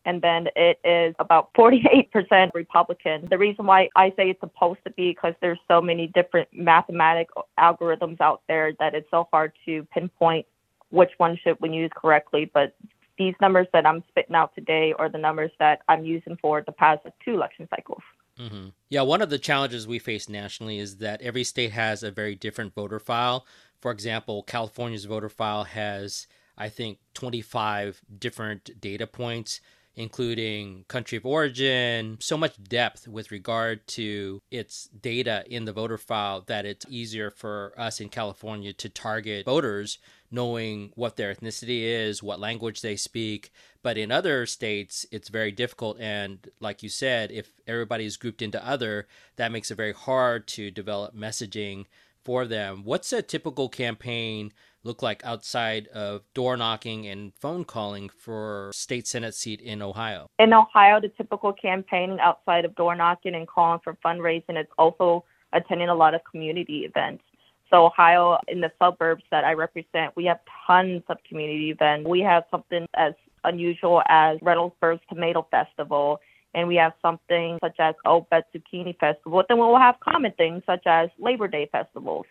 and 0.05 0.21
then 0.21 0.47
it 0.55 0.79
is 0.83 1.15
about 1.19 1.53
48% 1.53 2.53
Republican. 2.53 3.27
The 3.29 3.37
reason 3.37 3.65
why 3.65 3.89
I 3.95 4.09
say 4.17 4.31
it's 4.31 4.39
supposed 4.39 4.79
to 4.85 4.91
be 4.91 5.11
because 5.11 5.35
there's 5.41 5.59
so 5.67 5.81
many 5.81 6.07
different 6.07 6.49
mathematical 6.51 7.47
algorithms 7.59 8.19
out 8.19 8.41
there 8.47 8.73
that 8.79 8.95
it's 8.95 9.09
so 9.11 9.27
hard 9.31 9.53
to 9.65 9.87
pinpoint 9.93 10.45
which 10.89 11.11
one 11.17 11.37
should 11.43 11.57
we 11.59 11.69
use 11.69 11.91
correctly. 11.95 12.49
But 12.51 12.75
these 13.17 13.35
numbers 13.39 13.67
that 13.73 13.85
I'm 13.85 14.03
spitting 14.09 14.35
out 14.35 14.55
today 14.55 14.93
are 14.97 15.09
the 15.09 15.19
numbers 15.19 15.51
that 15.59 15.81
I'm 15.87 16.03
using 16.03 16.37
for 16.41 16.61
the 16.61 16.71
past 16.71 17.05
two 17.23 17.35
election 17.35 17.67
cycles. 17.69 18.01
Mm-hmm. 18.39 18.69
Yeah, 18.89 19.01
one 19.01 19.21
of 19.21 19.29
the 19.29 19.37
challenges 19.37 19.87
we 19.87 19.99
face 19.99 20.27
nationally 20.27 20.79
is 20.79 20.97
that 20.97 21.21
every 21.21 21.43
state 21.43 21.71
has 21.71 22.01
a 22.01 22.09
very 22.09 22.33
different 22.33 22.73
voter 22.73 22.99
file. 22.99 23.45
For 23.79 23.91
example, 23.91 24.41
California's 24.43 25.05
voter 25.05 25.29
file 25.29 25.65
has, 25.65 26.27
I 26.57 26.69
think, 26.69 26.97
25 27.13 28.01
different 28.17 28.81
data 28.81 29.05
points 29.05 29.61
including 29.95 30.85
country 30.87 31.17
of 31.17 31.25
origin, 31.25 32.17
so 32.19 32.37
much 32.37 32.61
depth 32.63 33.07
with 33.07 33.31
regard 33.31 33.85
to 33.87 34.41
its 34.49 34.87
data 34.87 35.43
in 35.47 35.65
the 35.65 35.73
voter 35.73 35.97
file 35.97 36.41
that 36.47 36.65
it's 36.65 36.85
easier 36.89 37.29
for 37.29 37.73
us 37.77 37.99
in 37.99 38.09
California 38.09 38.73
to 38.73 38.89
target 38.89 39.45
voters 39.45 39.97
knowing 40.31 40.91
what 40.95 41.17
their 41.17 41.35
ethnicity 41.35 41.81
is, 41.81 42.23
what 42.23 42.39
language 42.39 42.81
they 42.81 42.95
speak. 42.95 43.51
But 43.83 43.97
in 43.97 44.11
other 44.11 44.45
states, 44.45 45.05
it's 45.11 45.29
very 45.29 45.51
difficult. 45.51 45.99
And 45.99 46.49
like 46.59 46.81
you 46.81 46.89
said, 46.89 47.31
if 47.31 47.51
everybody 47.67 48.05
is 48.05 48.17
grouped 48.17 48.41
into 48.41 48.65
other, 48.65 49.07
that 49.35 49.51
makes 49.51 49.69
it 49.69 49.75
very 49.75 49.93
hard 49.93 50.47
to 50.49 50.71
develop 50.71 51.15
messaging 51.15 51.85
for 52.23 52.45
them. 52.45 52.83
What's 52.85 53.11
a 53.11 53.21
typical 53.21 53.67
campaign 53.67 54.53
look 54.83 55.01
like 55.01 55.21
outside 55.23 55.87
of 55.87 56.21
door 56.33 56.57
knocking 56.57 57.07
and 57.07 57.33
phone 57.35 57.65
calling 57.65 58.09
for 58.09 58.71
state 58.73 59.07
senate 59.07 59.35
seat 59.35 59.61
in 59.61 59.81
Ohio? 59.81 60.27
In 60.39 60.53
Ohio, 60.53 60.99
the 60.99 61.09
typical 61.09 61.53
campaign 61.53 62.17
outside 62.21 62.65
of 62.65 62.75
door 62.75 62.95
knocking 62.95 63.35
and 63.35 63.47
calling 63.47 63.79
for 63.83 63.97
fundraising 64.05 64.59
is 64.59 64.67
also 64.77 65.23
attending 65.53 65.89
a 65.89 65.95
lot 65.95 66.13
of 66.13 66.21
community 66.29 66.85
events. 66.85 67.23
So 67.69 67.85
Ohio, 67.85 68.37
in 68.47 68.59
the 68.59 68.71
suburbs 68.79 69.23
that 69.31 69.45
I 69.45 69.53
represent, 69.53 70.15
we 70.15 70.25
have 70.25 70.39
tons 70.67 71.03
of 71.07 71.17
community 71.27 71.69
events. 71.69 72.07
We 72.07 72.19
have 72.21 72.43
something 72.51 72.85
as 72.95 73.13
unusual 73.43 74.01
as 74.09 74.37
Reynoldsburg's 74.39 75.01
Tomato 75.09 75.47
Festival, 75.49 76.19
and 76.53 76.67
we 76.67 76.75
have 76.75 76.91
something 77.01 77.57
such 77.63 77.77
as 77.79 77.95
oh, 78.05 78.27
Obetz 78.31 78.43
Zucchini 78.53 78.97
Festival. 78.99 79.43
Then 79.47 79.57
we'll 79.57 79.77
have 79.77 79.95
common 80.01 80.33
things 80.33 80.63
such 80.65 80.85
as 80.85 81.09
Labor 81.17 81.47
Day 81.47 81.69
festivals. 81.71 82.25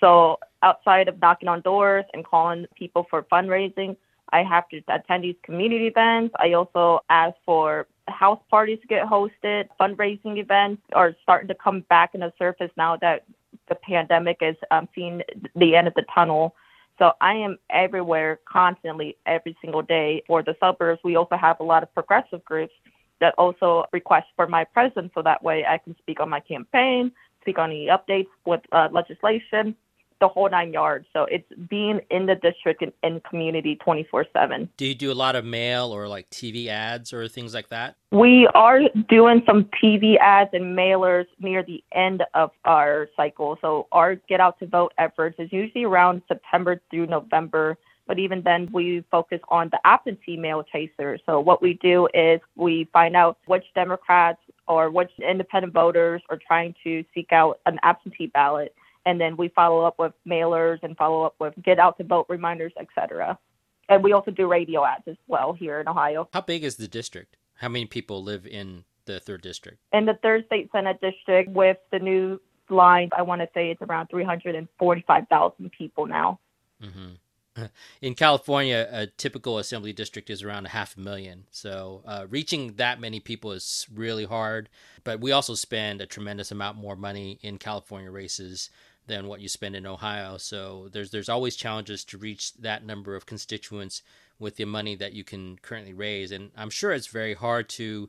So 0.00 0.38
outside 0.62 1.08
of 1.08 1.20
knocking 1.20 1.48
on 1.48 1.60
doors 1.62 2.04
and 2.12 2.24
calling 2.24 2.66
people 2.74 3.06
for 3.10 3.22
fundraising, 3.24 3.96
I 4.30 4.42
have 4.42 4.68
to 4.68 4.80
attend 4.88 5.24
these 5.24 5.36
community 5.42 5.86
events. 5.86 6.34
I 6.38 6.52
also 6.52 7.00
ask 7.08 7.34
for 7.46 7.86
house 8.08 8.40
parties 8.50 8.78
to 8.80 8.86
get 8.86 9.06
hosted, 9.06 9.68
fundraising 9.80 10.38
events 10.38 10.82
are 10.94 11.14
starting 11.22 11.48
to 11.48 11.54
come 11.54 11.80
back 11.88 12.14
in 12.14 12.20
the 12.20 12.32
surface 12.38 12.70
now 12.76 12.96
that 12.96 13.24
the 13.68 13.74
pandemic 13.74 14.38
is 14.40 14.56
um, 14.70 14.88
seeing 14.94 15.22
the 15.56 15.76
end 15.76 15.88
of 15.88 15.94
the 15.94 16.04
tunnel. 16.14 16.54
So 16.98 17.12
I 17.20 17.34
am 17.34 17.58
everywhere 17.70 18.40
constantly 18.50 19.16
every 19.26 19.56
single 19.60 19.82
day. 19.82 20.22
For 20.26 20.42
the 20.42 20.56
suburbs, 20.58 21.00
we 21.04 21.16
also 21.16 21.36
have 21.36 21.60
a 21.60 21.64
lot 21.64 21.82
of 21.82 21.92
progressive 21.94 22.44
groups 22.44 22.72
that 23.20 23.34
also 23.38 23.84
request 23.92 24.26
for 24.36 24.46
my 24.46 24.64
presence 24.64 25.10
so 25.14 25.22
that 25.22 25.42
way 25.42 25.64
I 25.64 25.78
can 25.78 25.96
speak 25.98 26.20
on 26.20 26.28
my 26.28 26.40
campaign, 26.40 27.12
speak 27.42 27.58
on 27.58 27.70
any 27.70 27.86
updates 27.86 28.28
with 28.46 28.60
uh, 28.72 28.88
legislation, 28.90 29.76
the 30.20 30.28
whole 30.28 30.48
nine 30.48 30.72
yards. 30.72 31.06
So 31.12 31.24
it's 31.24 31.48
being 31.68 32.00
in 32.10 32.26
the 32.26 32.34
district 32.34 32.82
and 32.82 32.92
in 33.02 33.20
community 33.20 33.76
24 33.76 34.26
7. 34.32 34.68
Do 34.76 34.86
you 34.86 34.94
do 34.94 35.12
a 35.12 35.14
lot 35.14 35.36
of 35.36 35.44
mail 35.44 35.92
or 35.92 36.08
like 36.08 36.28
TV 36.30 36.68
ads 36.68 37.12
or 37.12 37.28
things 37.28 37.54
like 37.54 37.68
that? 37.68 37.96
We 38.10 38.48
are 38.54 38.80
doing 39.08 39.42
some 39.46 39.68
TV 39.82 40.18
ads 40.18 40.50
and 40.52 40.76
mailers 40.76 41.26
near 41.40 41.62
the 41.62 41.82
end 41.92 42.22
of 42.34 42.50
our 42.64 43.08
cycle. 43.16 43.58
So 43.60 43.86
our 43.92 44.16
get 44.16 44.40
out 44.40 44.58
to 44.60 44.66
vote 44.66 44.92
efforts 44.98 45.36
is 45.38 45.52
usually 45.52 45.84
around 45.84 46.22
September 46.28 46.80
through 46.90 47.06
November. 47.06 47.76
But 48.06 48.18
even 48.18 48.40
then, 48.42 48.70
we 48.72 49.04
focus 49.10 49.40
on 49.50 49.68
the 49.70 49.78
absentee 49.84 50.38
mail 50.38 50.62
chasers. 50.62 51.20
So 51.26 51.40
what 51.40 51.60
we 51.60 51.74
do 51.74 52.08
is 52.14 52.40
we 52.56 52.88
find 52.90 53.14
out 53.14 53.36
which 53.44 53.64
Democrats 53.74 54.40
or 54.66 54.90
which 54.90 55.10
independent 55.18 55.74
voters 55.74 56.22
are 56.30 56.38
trying 56.46 56.74
to 56.84 57.04
seek 57.14 57.32
out 57.32 57.60
an 57.66 57.78
absentee 57.82 58.26
ballot 58.26 58.74
and 59.08 59.18
then 59.18 59.38
we 59.38 59.48
follow 59.48 59.86
up 59.86 59.98
with 59.98 60.12
mailers 60.28 60.80
and 60.82 60.94
follow 60.94 61.22
up 61.22 61.34
with 61.40 61.54
get 61.64 61.78
out 61.78 61.96
to 61.96 62.04
vote 62.04 62.26
reminders, 62.28 62.74
etc. 62.78 63.38
And 63.88 64.04
we 64.04 64.12
also 64.12 64.30
do 64.30 64.46
radio 64.46 64.84
ads 64.84 65.04
as 65.06 65.16
well 65.26 65.54
here 65.54 65.80
in 65.80 65.88
Ohio. 65.88 66.28
How 66.34 66.42
big 66.42 66.62
is 66.62 66.76
the 66.76 66.88
district? 66.88 67.38
How 67.54 67.70
many 67.70 67.86
people 67.86 68.22
live 68.22 68.46
in 68.46 68.84
the 69.06 69.18
third 69.18 69.40
district? 69.40 69.78
In 69.94 70.04
the 70.04 70.18
third 70.22 70.44
state 70.44 70.68
senate 70.72 71.00
district, 71.00 71.48
with 71.48 71.78
the 71.90 72.00
new 72.00 72.38
lines, 72.68 73.12
I 73.16 73.22
want 73.22 73.40
to 73.40 73.48
say 73.54 73.70
it's 73.70 73.80
around 73.80 74.08
345,000 74.08 75.72
people 75.72 76.04
now. 76.04 76.38
Mm-hmm. 76.82 77.64
In 78.02 78.14
California, 78.14 78.88
a 78.90 79.06
typical 79.06 79.58
assembly 79.58 79.92
district 79.92 80.30
is 80.30 80.42
around 80.42 80.66
a 80.66 80.70
half 80.70 80.96
a 80.96 81.00
million. 81.00 81.46
So 81.50 82.02
uh, 82.04 82.26
reaching 82.28 82.74
that 82.74 83.00
many 83.00 83.20
people 83.20 83.52
is 83.52 83.86
really 83.92 84.24
hard. 84.24 84.68
But 85.04 85.20
we 85.20 85.32
also 85.32 85.54
spend 85.54 86.00
a 86.00 86.06
tremendous 86.06 86.50
amount 86.50 86.76
more 86.76 86.96
money 86.96 87.38
in 87.42 87.58
California 87.58 88.10
races 88.10 88.70
than 89.08 89.26
what 89.26 89.40
you 89.40 89.48
spend 89.48 89.74
in 89.74 89.86
Ohio. 89.86 90.38
So 90.38 90.88
there's 90.92 91.10
there's 91.10 91.28
always 91.28 91.56
challenges 91.56 92.04
to 92.04 92.18
reach 92.18 92.54
that 92.54 92.84
number 92.84 93.16
of 93.16 93.26
constituents 93.26 94.02
with 94.38 94.56
the 94.56 94.64
money 94.64 94.94
that 94.94 95.12
you 95.12 95.24
can 95.24 95.58
currently 95.58 95.92
raise, 95.92 96.30
and 96.30 96.50
I'm 96.56 96.70
sure 96.70 96.92
it's 96.92 97.08
very 97.08 97.34
hard 97.34 97.68
to 97.70 98.08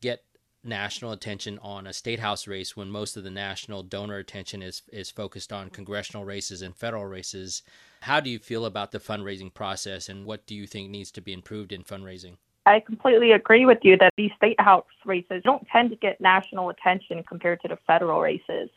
get 0.00 0.24
national 0.64 1.10
attention 1.10 1.58
on 1.60 1.86
a 1.86 1.92
state 1.92 2.20
house 2.20 2.46
race 2.46 2.76
when 2.76 2.88
most 2.88 3.16
of 3.16 3.24
the 3.24 3.30
national 3.30 3.82
donor 3.82 4.18
attention 4.18 4.62
is 4.62 4.82
is 4.92 5.10
focused 5.10 5.52
on 5.52 5.70
congressional 5.70 6.24
races 6.24 6.62
and 6.62 6.76
federal 6.76 7.06
races. 7.06 7.62
How 8.02 8.20
do 8.20 8.28
you 8.28 8.38
feel 8.38 8.66
about 8.66 8.92
the 8.92 9.00
fundraising 9.00 9.52
process, 9.54 10.08
and 10.08 10.26
what 10.26 10.46
do 10.46 10.54
you 10.54 10.66
think 10.66 10.90
needs 10.90 11.10
to 11.12 11.20
be 11.20 11.32
improved 11.32 11.72
in 11.72 11.82
fundraising? 11.82 12.36
I 12.64 12.80
completely 12.80 13.32
agree 13.32 13.66
with 13.66 13.78
you 13.82 13.96
that 13.98 14.12
these 14.16 14.30
state 14.36 14.60
house 14.60 14.86
races 15.04 15.42
don't 15.42 15.66
tend 15.68 15.90
to 15.90 15.96
get 15.96 16.20
national 16.20 16.68
attention 16.70 17.24
compared 17.24 17.60
to 17.62 17.68
the 17.68 17.78
federal 17.86 18.20
races. 18.20 18.70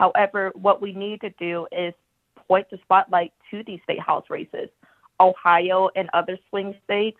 However, 0.00 0.50
what 0.54 0.80
we 0.80 0.94
need 0.94 1.20
to 1.20 1.30
do 1.38 1.66
is 1.70 1.92
point 2.48 2.66
the 2.70 2.78
spotlight 2.82 3.34
to 3.50 3.62
these 3.62 3.80
state 3.84 4.00
house 4.00 4.24
races. 4.30 4.70
Ohio 5.20 5.90
and 5.94 6.08
other 6.14 6.38
swing 6.48 6.74
states, 6.84 7.18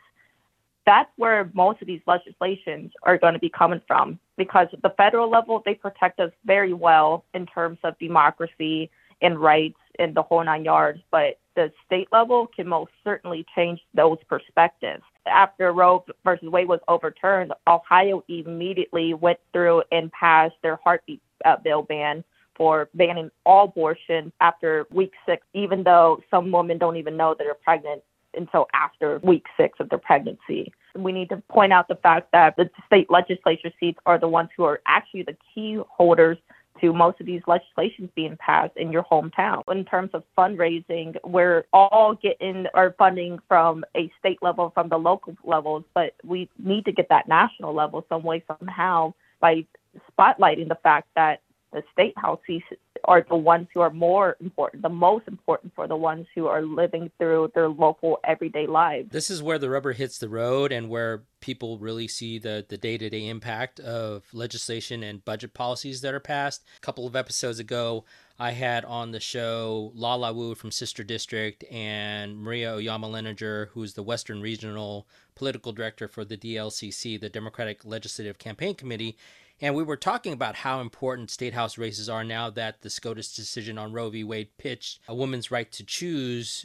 that's 0.87 1.11
where 1.17 1.51
most 1.53 1.83
of 1.83 1.87
these 1.87 2.01
legislations 2.07 2.91
are 3.03 3.19
going 3.19 3.35
to 3.35 3.39
be 3.39 3.51
coming 3.51 3.83
from 3.87 4.19
because 4.39 4.69
at 4.73 4.81
the 4.81 4.95
federal 4.97 5.29
level, 5.29 5.63
they 5.67 5.75
protect 5.75 6.21
us 6.21 6.33
very 6.47 6.73
well 6.73 7.23
in 7.35 7.45
terms 7.45 7.77
of 7.85 7.99
democracy 7.99 8.91
and 9.21 9.39
rights 9.39 9.79
and 9.99 10.15
the 10.15 10.23
whole 10.23 10.43
nine 10.43 10.65
yards. 10.65 11.03
But 11.11 11.39
the 11.55 11.71
state 11.85 12.09
level 12.13 12.47
can 12.47 12.67
most 12.67 12.93
certainly 13.05 13.45
change 13.55 13.81
those 13.93 14.17
perspectives. 14.27 15.03
After 15.27 15.71
Roe 15.75 16.03
versus 16.25 16.49
Wade 16.49 16.67
was 16.67 16.81
overturned, 16.89 17.53
Ohio 17.69 18.25
immediately 18.29 19.13
went 19.13 19.39
through 19.53 19.83
and 19.93 20.11
passed 20.13 20.57
their 20.63 20.81
heartbeat 20.83 21.21
uh, 21.45 21.57
bill 21.63 21.83
ban 21.83 22.25
for 22.61 22.91
banning 22.93 23.31
all 23.47 23.65
abortion 23.65 24.31
after 24.43 24.87
week 24.91 25.15
six, 25.25 25.47
even 25.55 25.83
though 25.83 26.21
some 26.31 26.53
women 26.53 26.77
don't 26.77 26.99
even 26.99 27.17
know 27.17 27.31
that 27.31 27.43
they're 27.43 27.55
pregnant 27.55 28.03
until 28.35 28.67
after 28.75 29.19
week 29.23 29.47
six 29.57 29.81
of 29.81 29.89
their 29.89 29.99
pregnancy. 29.99 30.71
We 30.95 31.11
need 31.11 31.31
to 31.31 31.39
point 31.49 31.73
out 31.73 31.89
the 31.89 31.95
fact 31.95 32.33
that 32.33 32.57
the 32.57 32.69
state 32.85 33.11
legislature 33.11 33.73
seats 33.81 33.99
are 34.05 34.19
the 34.19 34.29
ones 34.29 34.51
who 34.55 34.65
are 34.65 34.83
actually 34.87 35.23
the 35.23 35.39
key 35.55 35.81
holders 35.89 36.37
to 36.83 36.93
most 36.93 37.19
of 37.19 37.25
these 37.25 37.41
legislations 37.47 38.11
being 38.15 38.37
passed 38.37 38.77
in 38.77 38.93
your 38.93 39.05
hometown. 39.05 39.63
In 39.71 39.87
terms 39.87 40.11
of 40.13 40.23
fundraising, 40.37 41.17
we're 41.25 41.65
all 41.73 42.15
getting 42.15 42.67
our 42.75 42.95
funding 42.99 43.39
from 43.49 43.87
a 43.97 44.13
state 44.19 44.43
level, 44.43 44.71
from 44.75 44.91
the 44.91 44.99
local 44.99 45.35
levels, 45.45 45.85
but 45.95 46.13
we 46.25 46.51
need 46.63 46.85
to 46.85 46.93
get 46.93 47.09
that 47.09 47.27
national 47.27 47.73
level 47.73 48.05
some 48.11 48.23
way, 48.23 48.45
somehow, 48.47 49.15
by 49.41 49.65
spotlighting 50.13 50.69
the 50.69 50.79
fact 50.83 51.09
that 51.17 51.41
the 51.73 51.83
state 51.93 52.15
houses 52.17 52.63
are 53.05 53.25
the 53.29 53.37
ones 53.37 53.69
who 53.73 53.81
are 53.81 53.91
more 53.91 54.37
important, 54.41 54.83
the 54.83 54.89
most 54.89 55.27
important 55.29 55.73
for 55.75 55.87
the 55.87 55.97
ones 55.97 56.27
who 56.35 56.47
are 56.47 56.63
living 56.63 57.11
through 57.19 57.51
their 57.55 57.69
local 57.69 58.19
everyday 58.25 58.67
lives. 58.67 59.11
This 59.11 59.31
is 59.31 59.43
where 59.43 59.59
the 59.59 59.71
rubber 59.71 59.93
hits 59.93 60.19
the 60.19 60.29
road 60.29 60.73
and 60.73 60.89
where 60.89 61.23
people 61.41 61.79
really 61.79 62.09
see 62.09 62.39
the, 62.39 62.65
the 62.69 62.77
day-to-day 62.77 63.29
impact 63.29 63.81
of 63.81 64.25
legislation 64.33 65.03
and 65.03 65.25
budget 65.25 65.55
policies 65.55 66.01
that 66.03 66.13
are 66.13 66.21
passed. 66.21 66.65
A 66.77 66.81
couple 66.81 67.07
of 67.07 67.17
episodes 67.17 67.59
ago, 67.59 68.05
I 68.39 68.53
had 68.53 68.85
on 68.85 69.13
the 69.13 69.21
show 69.21 69.93
Lala 69.95 70.33
Wu 70.33 70.55
from 70.55 70.71
Sister 70.71 71.05
District 71.05 71.65
and 71.71 72.39
Maria 72.39 72.75
Oyama 72.75 73.09
Leninger, 73.09 73.69
who's 73.69 73.95
the 73.95 74.03
Western 74.03 74.41
Regional 74.41 75.07
Political 75.35 75.73
Director 75.73 76.09
for 76.09 76.25
the 76.25 76.37
DLCC, 76.37 77.21
the 77.21 77.29
Democratic 77.29 77.85
Legislative 77.85 78.39
Campaign 78.39 78.75
Committee. 78.75 79.17
And 79.63 79.75
we 79.75 79.83
were 79.83 79.97
talking 79.97 80.33
about 80.33 80.57
how 80.57 80.81
important 80.81 81.31
state 81.31 81.53
house 81.53 81.77
races 81.77 82.09
are 82.09 82.25
now 82.25 82.49
that 82.51 82.81
the 82.81 82.89
SCOTUS 82.89 83.37
decision 83.37 83.77
on 83.77 83.93
Roe 83.93 84.09
v. 84.09 84.25
Wade 84.25 84.57
pitched 84.57 85.01
a 85.07 85.15
woman's 85.15 85.51
right 85.51 85.71
to 85.73 85.85
choose 85.85 86.65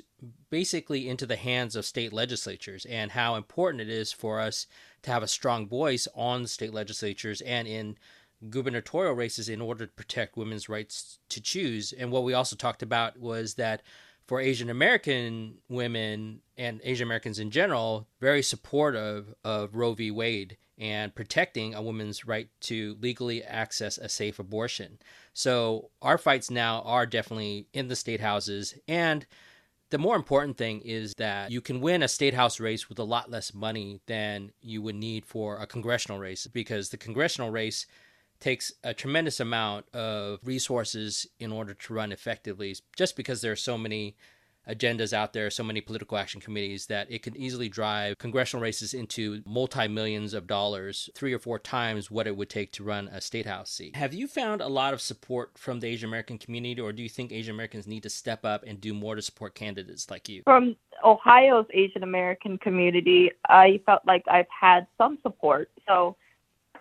basically 0.50 1.10
into 1.10 1.26
the 1.26 1.36
hands 1.36 1.76
of 1.76 1.86
state 1.86 2.14
legislatures 2.14 2.86
and 2.86 3.12
how 3.12 3.36
important 3.36 3.82
it 3.82 3.90
is 3.90 4.14
for 4.14 4.40
us 4.40 4.66
to 5.02 5.12
have 5.12 5.24
a 5.24 5.28
strong 5.28 5.68
voice 5.68 6.08
on 6.16 6.48
state 6.48 6.74
legislatures 6.74 7.42
and 7.42 7.68
in 7.68 7.98
gubernatorial 8.50 9.14
races 9.14 9.50
in 9.50 9.60
order 9.60 9.86
to 9.86 9.92
protect 9.92 10.38
women's 10.38 10.70
rights 10.70 11.20
to 11.28 11.42
choose. 11.42 11.92
And 11.92 12.12
what 12.12 12.24
we 12.24 12.34
also 12.34 12.56
talked 12.56 12.82
about 12.82 13.20
was 13.20 13.56
that 13.56 13.82
for 14.26 14.40
Asian 14.40 14.70
American 14.70 15.58
women 15.68 16.42
and 16.58 16.80
Asian 16.84 17.08
Americans 17.08 17.40
in 17.40 17.52
general, 17.52 18.08
very 18.22 18.42
supportive 18.42 19.34
of 19.44 19.76
Roe 19.76 19.94
v. 19.94 20.12
Wade 20.12 20.58
and 20.78 21.16
protecting 21.16 21.74
a 21.74 21.82
woman's 21.82 22.26
right 22.26 22.50
to 22.62 22.98
legally 23.00 23.44
access 23.44 23.98
a 23.98 24.10
safe 24.10 24.40
abortion. 24.40 25.00
So 25.34 25.90
our 26.02 26.18
fights 26.18 26.52
now 26.52 26.82
are 26.82 27.06
definitely 27.06 27.68
in 27.74 27.88
the 27.88 27.96
state 27.96 28.20
houses. 28.22 28.76
And 28.88 29.26
the 29.90 29.98
more 29.98 30.16
important 30.16 30.58
thing 30.58 30.82
is 30.82 31.14
that 31.16 31.52
you 31.52 31.62
can 31.62 31.80
win 31.80 32.04
a 32.04 32.08
state 32.08 32.34
house 32.34 32.60
race 32.60 32.90
with 32.90 33.00
a 33.00 33.04
lot 33.04 33.32
less 33.32 33.54
money 33.54 34.02
than 34.08 34.52
you 34.62 34.82
would 34.82 34.96
need 34.96 35.26
for 35.26 35.58
a 35.58 35.68
congressional 35.68 36.20
race 36.20 36.48
because 36.48 36.90
the 36.90 36.98
congressional 36.98 37.52
race 37.52 37.86
takes 38.40 38.74
a 38.84 38.94
tremendous 38.94 39.40
amount 39.40 39.88
of 39.94 40.40
resources 40.44 41.26
in 41.40 41.52
order 41.52 41.74
to 41.74 41.94
run 41.94 42.12
effectively 42.12 42.76
just 42.98 43.16
because 43.16 43.42
there 43.42 43.52
are 43.52 43.56
so 43.56 43.78
many 43.78 44.16
agendas 44.70 45.14
out 45.14 45.34
there, 45.34 45.50
so 45.50 45.64
many 45.64 45.82
political 45.82 46.18
action 46.18 46.42
committees 46.42 46.88
that 46.88 47.12
it 47.12 47.24
can 47.24 47.36
easily 47.36 47.70
drive 47.70 48.18
congressional 48.18 48.62
races 48.62 48.94
into 48.94 49.42
multi 49.46 49.88
millions 49.88 50.34
of 50.34 50.48
dollars, 50.48 51.10
three 51.16 51.34
or 51.34 51.40
four 51.40 51.60
times 51.60 52.10
what 52.10 52.28
it 52.28 52.36
would 52.36 52.50
take 52.50 52.72
to 52.74 52.84
run 52.84 53.08
a 53.10 53.22
state 53.22 53.46
house 53.46 53.72
seat. 53.72 53.96
Have 53.96 54.14
you 54.14 54.28
found 54.28 54.62
a 54.62 54.68
lot 54.68 54.94
of 54.94 55.02
support 55.02 55.58
from 55.58 55.80
the 55.80 55.88
Asian 55.88 56.10
American 56.10 56.38
community, 56.38 56.82
or 56.82 56.92
do 56.92 57.04
you 57.04 57.10
think 57.10 57.32
Asian 57.32 57.54
Americans 57.54 57.88
need 57.88 58.04
to 58.04 58.10
step 58.10 58.46
up 58.46 58.64
and 58.66 58.82
do 58.82 58.94
more 58.94 59.16
to 59.16 59.22
support 59.22 59.56
candidates 59.56 60.10
like 60.10 60.30
you? 60.30 60.42
From 60.44 60.76
Ohio's 61.04 61.68
Asian 61.74 62.04
American 62.04 62.58
community, 62.58 63.32
I 63.48 63.82
felt 63.86 64.02
like 64.06 64.24
I've 64.28 64.48
had 64.50 64.88
some 64.98 65.18
support. 65.22 65.70
So 65.88 66.16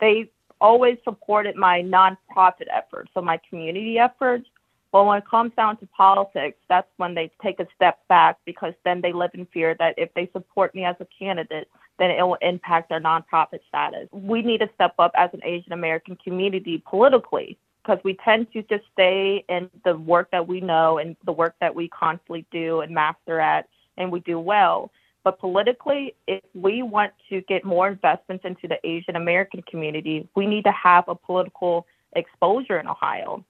they 0.01 0.31
always 0.61 0.97
supported 1.05 1.57
my 1.57 1.83
nonprofit 1.83 2.67
efforts, 2.73 3.11
so 3.15 3.21
my 3.21 3.39
community 3.49 3.99
efforts. 3.99 4.49
But 4.95 5.07
when 5.07 5.19
it 5.19 5.29
comes 5.29 5.51
down 5.57 5.77
to 5.79 5.87
politics, 5.87 6.57
that's 6.69 6.87
when 6.99 7.17
they 7.17 7.29
take 7.43 7.59
a 7.59 7.67
step 7.75 7.99
back 8.07 8.39
because 8.45 8.75
then 8.85 9.01
they 9.01 9.13
live 9.13 9.33
in 9.35 9.45
fear 9.47 9.75
that 9.81 9.97
if 9.99 10.15
they 10.15 10.31
support 10.33 10.73
me 10.73 10.85
as 10.85 10.95
a 11.01 11.07
candidate, 11.19 11.69
then 11.99 12.13
it 12.13 12.23
will 12.23 12.39
impact 12.41 12.91
their 12.91 13.01
nonprofit 13.01 13.59
status. 13.69 14.09
We 14.13 14.41
need 14.43 14.59
to 14.59 14.71
step 14.77 14.95
up 15.01 15.11
as 15.17 15.31
an 15.33 15.41
Asian 15.43 15.73
American 15.73 16.17
community 16.23 16.81
politically 16.89 17.59
because 17.83 17.99
we 18.05 18.17
tend 18.25 18.53
to 18.53 18.63
just 18.63 18.85
stay 18.93 19.45
in 19.49 19.69
the 19.85 19.97
work 19.97 20.31
that 20.31 20.47
we 20.47 20.61
know 20.61 20.99
and 20.99 21.17
the 21.25 21.33
work 21.33 21.57
that 21.61 21.75
we 21.75 21.89
constantly 21.89 22.47
do 22.53 22.81
and 22.81 22.95
master 22.95 23.41
at 23.41 23.69
and 23.97 24.13
we 24.13 24.21
do 24.21 24.39
well. 24.39 24.93
But 25.25 25.41
politically, 25.41 26.15
if 26.29 26.45
we 26.55 26.85
want 26.85 27.15
to 27.31 27.41
get 27.49 27.65
more 27.65 27.89
investments 27.89 28.45
into 28.45 28.69
the 28.69 28.79
Asian 28.87 29.17
American 29.17 29.63
community, 29.63 30.29
we 30.37 30.47
need 30.47 30.63
to 30.63 30.73
have 30.73 31.09
a 31.09 31.17
political 31.17 31.85
exposure 32.15 32.79
in 32.79 32.87
Ohio. 32.87 33.45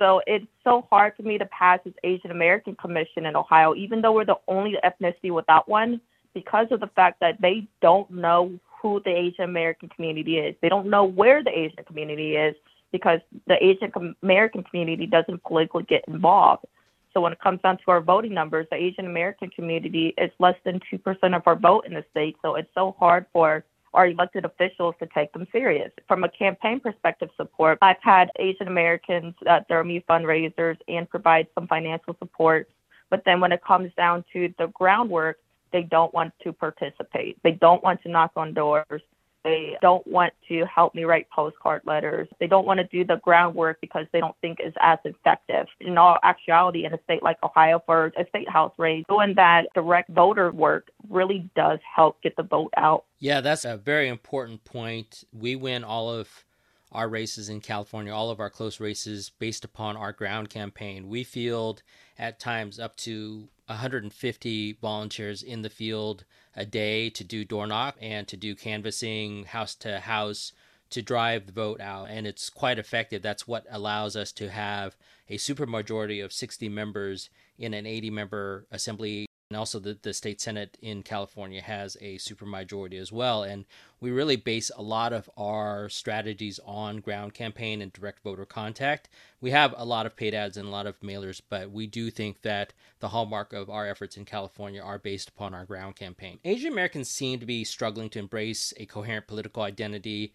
So 0.00 0.22
it's 0.26 0.46
so 0.64 0.86
hard 0.90 1.12
for 1.14 1.22
me 1.22 1.36
to 1.38 1.46
pass 1.46 1.78
this 1.84 1.92
Asian 2.04 2.30
American 2.30 2.74
Commission 2.74 3.26
in 3.26 3.36
Ohio, 3.36 3.74
even 3.74 4.00
though 4.00 4.12
we're 4.12 4.24
the 4.24 4.38
only 4.48 4.76
ethnicity 4.82 5.30
without 5.30 5.68
one, 5.68 6.00
because 6.32 6.68
of 6.70 6.80
the 6.80 6.86
fact 6.88 7.20
that 7.20 7.40
they 7.40 7.68
don't 7.82 8.10
know 8.10 8.58
who 8.80 9.02
the 9.04 9.10
Asian 9.10 9.44
American 9.44 9.90
community 9.90 10.38
is. 10.38 10.56
They 10.62 10.70
don't 10.70 10.88
know 10.88 11.04
where 11.04 11.44
the 11.44 11.50
Asian 11.50 11.84
community 11.84 12.36
is 12.36 12.54
because 12.92 13.20
the 13.46 13.62
Asian 13.62 13.92
American 14.22 14.64
community 14.64 15.06
doesn't 15.06 15.42
politically 15.42 15.84
get 15.84 16.02
involved. 16.08 16.64
So 17.12 17.20
when 17.20 17.32
it 17.32 17.40
comes 17.40 17.60
down 17.60 17.76
to 17.78 17.90
our 17.90 18.00
voting 18.00 18.32
numbers, 18.32 18.66
the 18.70 18.76
Asian 18.76 19.04
American 19.04 19.50
community 19.50 20.14
is 20.16 20.30
less 20.38 20.56
than 20.64 20.80
2% 20.92 21.36
of 21.36 21.42
our 21.44 21.56
vote 21.56 21.84
in 21.86 21.92
the 21.92 22.04
state. 22.10 22.36
So 22.40 22.54
it's 22.54 22.70
so 22.74 22.96
hard 22.98 23.26
for 23.32 23.64
our 23.92 24.08
elected 24.08 24.44
officials 24.44 24.94
to 25.00 25.06
take 25.14 25.32
them 25.32 25.46
serious. 25.50 25.90
From 26.06 26.24
a 26.24 26.28
campaign 26.28 26.80
perspective 26.80 27.30
support, 27.36 27.78
I've 27.82 28.00
had 28.00 28.30
Asian 28.38 28.68
Americans 28.68 29.34
uh, 29.48 29.60
throw 29.68 29.82
me 29.82 30.04
fundraisers 30.08 30.76
and 30.88 31.08
provide 31.08 31.48
some 31.54 31.66
financial 31.66 32.16
support. 32.18 32.68
But 33.08 33.24
then 33.24 33.40
when 33.40 33.52
it 33.52 33.64
comes 33.64 33.92
down 33.96 34.24
to 34.32 34.54
the 34.58 34.68
groundwork, 34.68 35.38
they 35.72 35.82
don't 35.82 36.12
want 36.14 36.32
to 36.42 36.52
participate. 36.52 37.38
They 37.42 37.52
don't 37.52 37.82
want 37.82 38.02
to 38.02 38.08
knock 38.08 38.32
on 38.36 38.54
doors. 38.54 39.02
They 39.44 39.76
don't 39.80 40.06
want 40.06 40.32
to 40.48 40.64
help 40.66 40.94
me 40.94 41.04
write 41.04 41.28
postcard 41.30 41.82
letters. 41.86 42.28
They 42.38 42.46
don't 42.46 42.66
want 42.66 42.78
to 42.78 42.84
do 42.84 43.04
the 43.04 43.16
groundwork 43.16 43.80
because 43.80 44.06
they 44.12 44.20
don't 44.20 44.36
think 44.40 44.58
it's 44.60 44.76
as 44.80 44.98
effective. 45.04 45.66
In 45.80 45.96
all 45.96 46.18
actuality, 46.22 46.84
in 46.84 46.92
a 46.92 47.02
state 47.04 47.22
like 47.22 47.38
Ohio, 47.42 47.82
for 47.86 48.12
a 48.18 48.26
state 48.28 48.48
house 48.48 48.72
race, 48.76 49.04
doing 49.08 49.34
that 49.36 49.66
direct 49.74 50.10
voter 50.10 50.50
work 50.52 50.90
really 51.08 51.50
does 51.56 51.78
help 51.94 52.20
get 52.22 52.36
the 52.36 52.42
vote 52.42 52.72
out. 52.76 53.04
Yeah, 53.18 53.40
that's 53.40 53.64
a 53.64 53.76
very 53.76 54.08
important 54.08 54.64
point. 54.64 55.24
We 55.32 55.56
win 55.56 55.84
all 55.84 56.10
of 56.10 56.44
our 56.92 57.08
races 57.08 57.48
in 57.48 57.60
California, 57.60 58.12
all 58.12 58.30
of 58.30 58.40
our 58.40 58.50
close 58.50 58.80
races 58.80 59.30
based 59.38 59.64
upon 59.64 59.96
our 59.96 60.12
ground 60.12 60.50
campaign. 60.50 61.08
We 61.08 61.24
field 61.24 61.82
at 62.18 62.40
times 62.40 62.80
up 62.80 62.96
to 62.96 63.48
150 63.70 64.72
volunteers 64.82 65.42
in 65.42 65.62
the 65.62 65.70
field 65.70 66.24
a 66.56 66.66
day 66.66 67.08
to 67.10 67.24
do 67.24 67.44
door 67.44 67.66
knock 67.66 67.96
and 68.00 68.26
to 68.28 68.36
do 68.36 68.54
canvassing 68.54 69.44
house 69.44 69.74
to 69.76 70.00
house 70.00 70.52
to 70.90 71.00
drive 71.00 71.46
the 71.46 71.52
vote 71.52 71.80
out. 71.80 72.08
And 72.10 72.26
it's 72.26 72.50
quite 72.50 72.78
effective. 72.78 73.22
That's 73.22 73.46
what 73.46 73.64
allows 73.70 74.16
us 74.16 74.32
to 74.32 74.50
have 74.50 74.96
a 75.28 75.36
supermajority 75.36 76.22
of 76.22 76.32
60 76.32 76.68
members 76.68 77.30
in 77.58 77.72
an 77.72 77.86
80 77.86 78.10
member 78.10 78.66
assembly 78.72 79.26
and 79.50 79.56
also 79.56 79.78
the, 79.78 79.98
the 80.02 80.14
state 80.14 80.40
senate 80.40 80.78
in 80.80 81.02
california 81.02 81.60
has 81.60 81.96
a 82.00 82.16
supermajority 82.16 82.98
as 82.98 83.12
well 83.12 83.42
and 83.42 83.64
we 84.00 84.10
really 84.10 84.36
base 84.36 84.70
a 84.76 84.82
lot 84.82 85.12
of 85.12 85.28
our 85.36 85.88
strategies 85.88 86.60
on 86.64 87.00
ground 87.00 87.34
campaign 87.34 87.82
and 87.82 87.92
direct 87.92 88.22
voter 88.22 88.46
contact 88.46 89.08
we 89.40 89.50
have 89.50 89.74
a 89.76 89.84
lot 89.84 90.06
of 90.06 90.16
paid 90.16 90.34
ads 90.34 90.56
and 90.56 90.68
a 90.68 90.70
lot 90.70 90.86
of 90.86 90.98
mailers 91.00 91.42
but 91.50 91.70
we 91.70 91.86
do 91.86 92.10
think 92.10 92.40
that 92.42 92.72
the 93.00 93.08
hallmark 93.08 93.52
of 93.52 93.68
our 93.68 93.86
efforts 93.86 94.16
in 94.16 94.24
california 94.24 94.80
are 94.80 94.98
based 94.98 95.28
upon 95.28 95.52
our 95.52 95.64
ground 95.64 95.96
campaign 95.96 96.38
asian 96.44 96.72
americans 96.72 97.10
seem 97.10 97.38
to 97.38 97.46
be 97.46 97.64
struggling 97.64 98.08
to 98.08 98.18
embrace 98.18 98.72
a 98.76 98.86
coherent 98.86 99.26
political 99.26 99.62
identity 99.62 100.32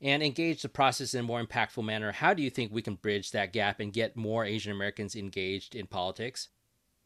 and 0.00 0.22
engage 0.22 0.62
the 0.62 0.68
process 0.68 1.14
in 1.14 1.20
a 1.20 1.24
more 1.24 1.44
impactful 1.44 1.84
manner. 1.84 2.12
How 2.12 2.32
do 2.32 2.42
you 2.42 2.50
think 2.50 2.72
we 2.72 2.82
can 2.82 2.94
bridge 2.94 3.32
that 3.32 3.52
gap 3.52 3.80
and 3.80 3.92
get 3.92 4.16
more 4.16 4.44
Asian 4.44 4.72
Americans 4.72 5.16
engaged 5.16 5.74
in 5.74 5.86
politics? 5.86 6.48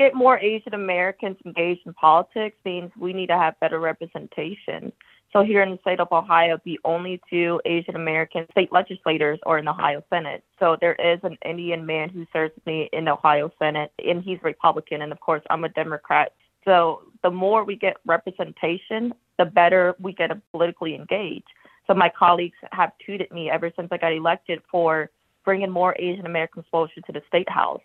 Get 0.02 0.14
more 0.14 0.38
Asian 0.38 0.74
Americans 0.74 1.36
engaged 1.46 1.82
in 1.86 1.94
politics 1.94 2.56
means 2.64 2.90
we 2.98 3.12
need 3.12 3.28
to 3.28 3.38
have 3.38 3.58
better 3.60 3.78
representation. 3.78 4.92
So 5.32 5.42
here 5.42 5.62
in 5.62 5.70
the 5.70 5.78
state 5.78 6.00
of 6.00 6.08
Ohio, 6.12 6.58
the 6.64 6.78
only 6.84 7.20
two 7.30 7.60
Asian 7.64 7.96
American 7.96 8.46
state 8.50 8.70
legislators 8.70 9.38
are 9.46 9.58
in 9.58 9.64
the 9.64 9.70
Ohio 9.70 10.02
Senate. 10.10 10.44
So 10.58 10.76
there 10.80 10.94
is 10.96 11.20
an 11.22 11.38
Indian 11.44 11.86
man 11.86 12.10
who 12.10 12.26
serves 12.32 12.52
me 12.66 12.90
in 12.92 13.06
the 13.06 13.12
Ohio 13.12 13.50
Senate, 13.58 13.92
and 14.04 14.22
he's 14.22 14.38
Republican, 14.42 15.02
and 15.02 15.12
of 15.12 15.20
course 15.20 15.42
I'm 15.48 15.64
a 15.64 15.70
Democrat. 15.70 16.32
So 16.64 17.02
the 17.22 17.30
more 17.30 17.64
we 17.64 17.76
get 17.76 17.96
representation, 18.04 19.14
the 19.38 19.46
better 19.46 19.94
we 20.00 20.12
get 20.12 20.30
politically 20.50 20.94
engaged. 20.94 21.48
So 21.86 21.94
my 21.94 22.10
colleagues 22.10 22.58
have 22.72 22.92
tutored 23.04 23.30
me 23.30 23.50
ever 23.50 23.72
since 23.74 23.88
I 23.90 23.96
got 23.96 24.12
elected 24.12 24.60
for 24.70 25.10
bringing 25.44 25.70
more 25.70 25.96
Asian 25.98 26.26
American 26.26 26.60
exposure 26.60 27.00
to 27.06 27.12
the 27.12 27.22
state 27.28 27.48
house 27.48 27.80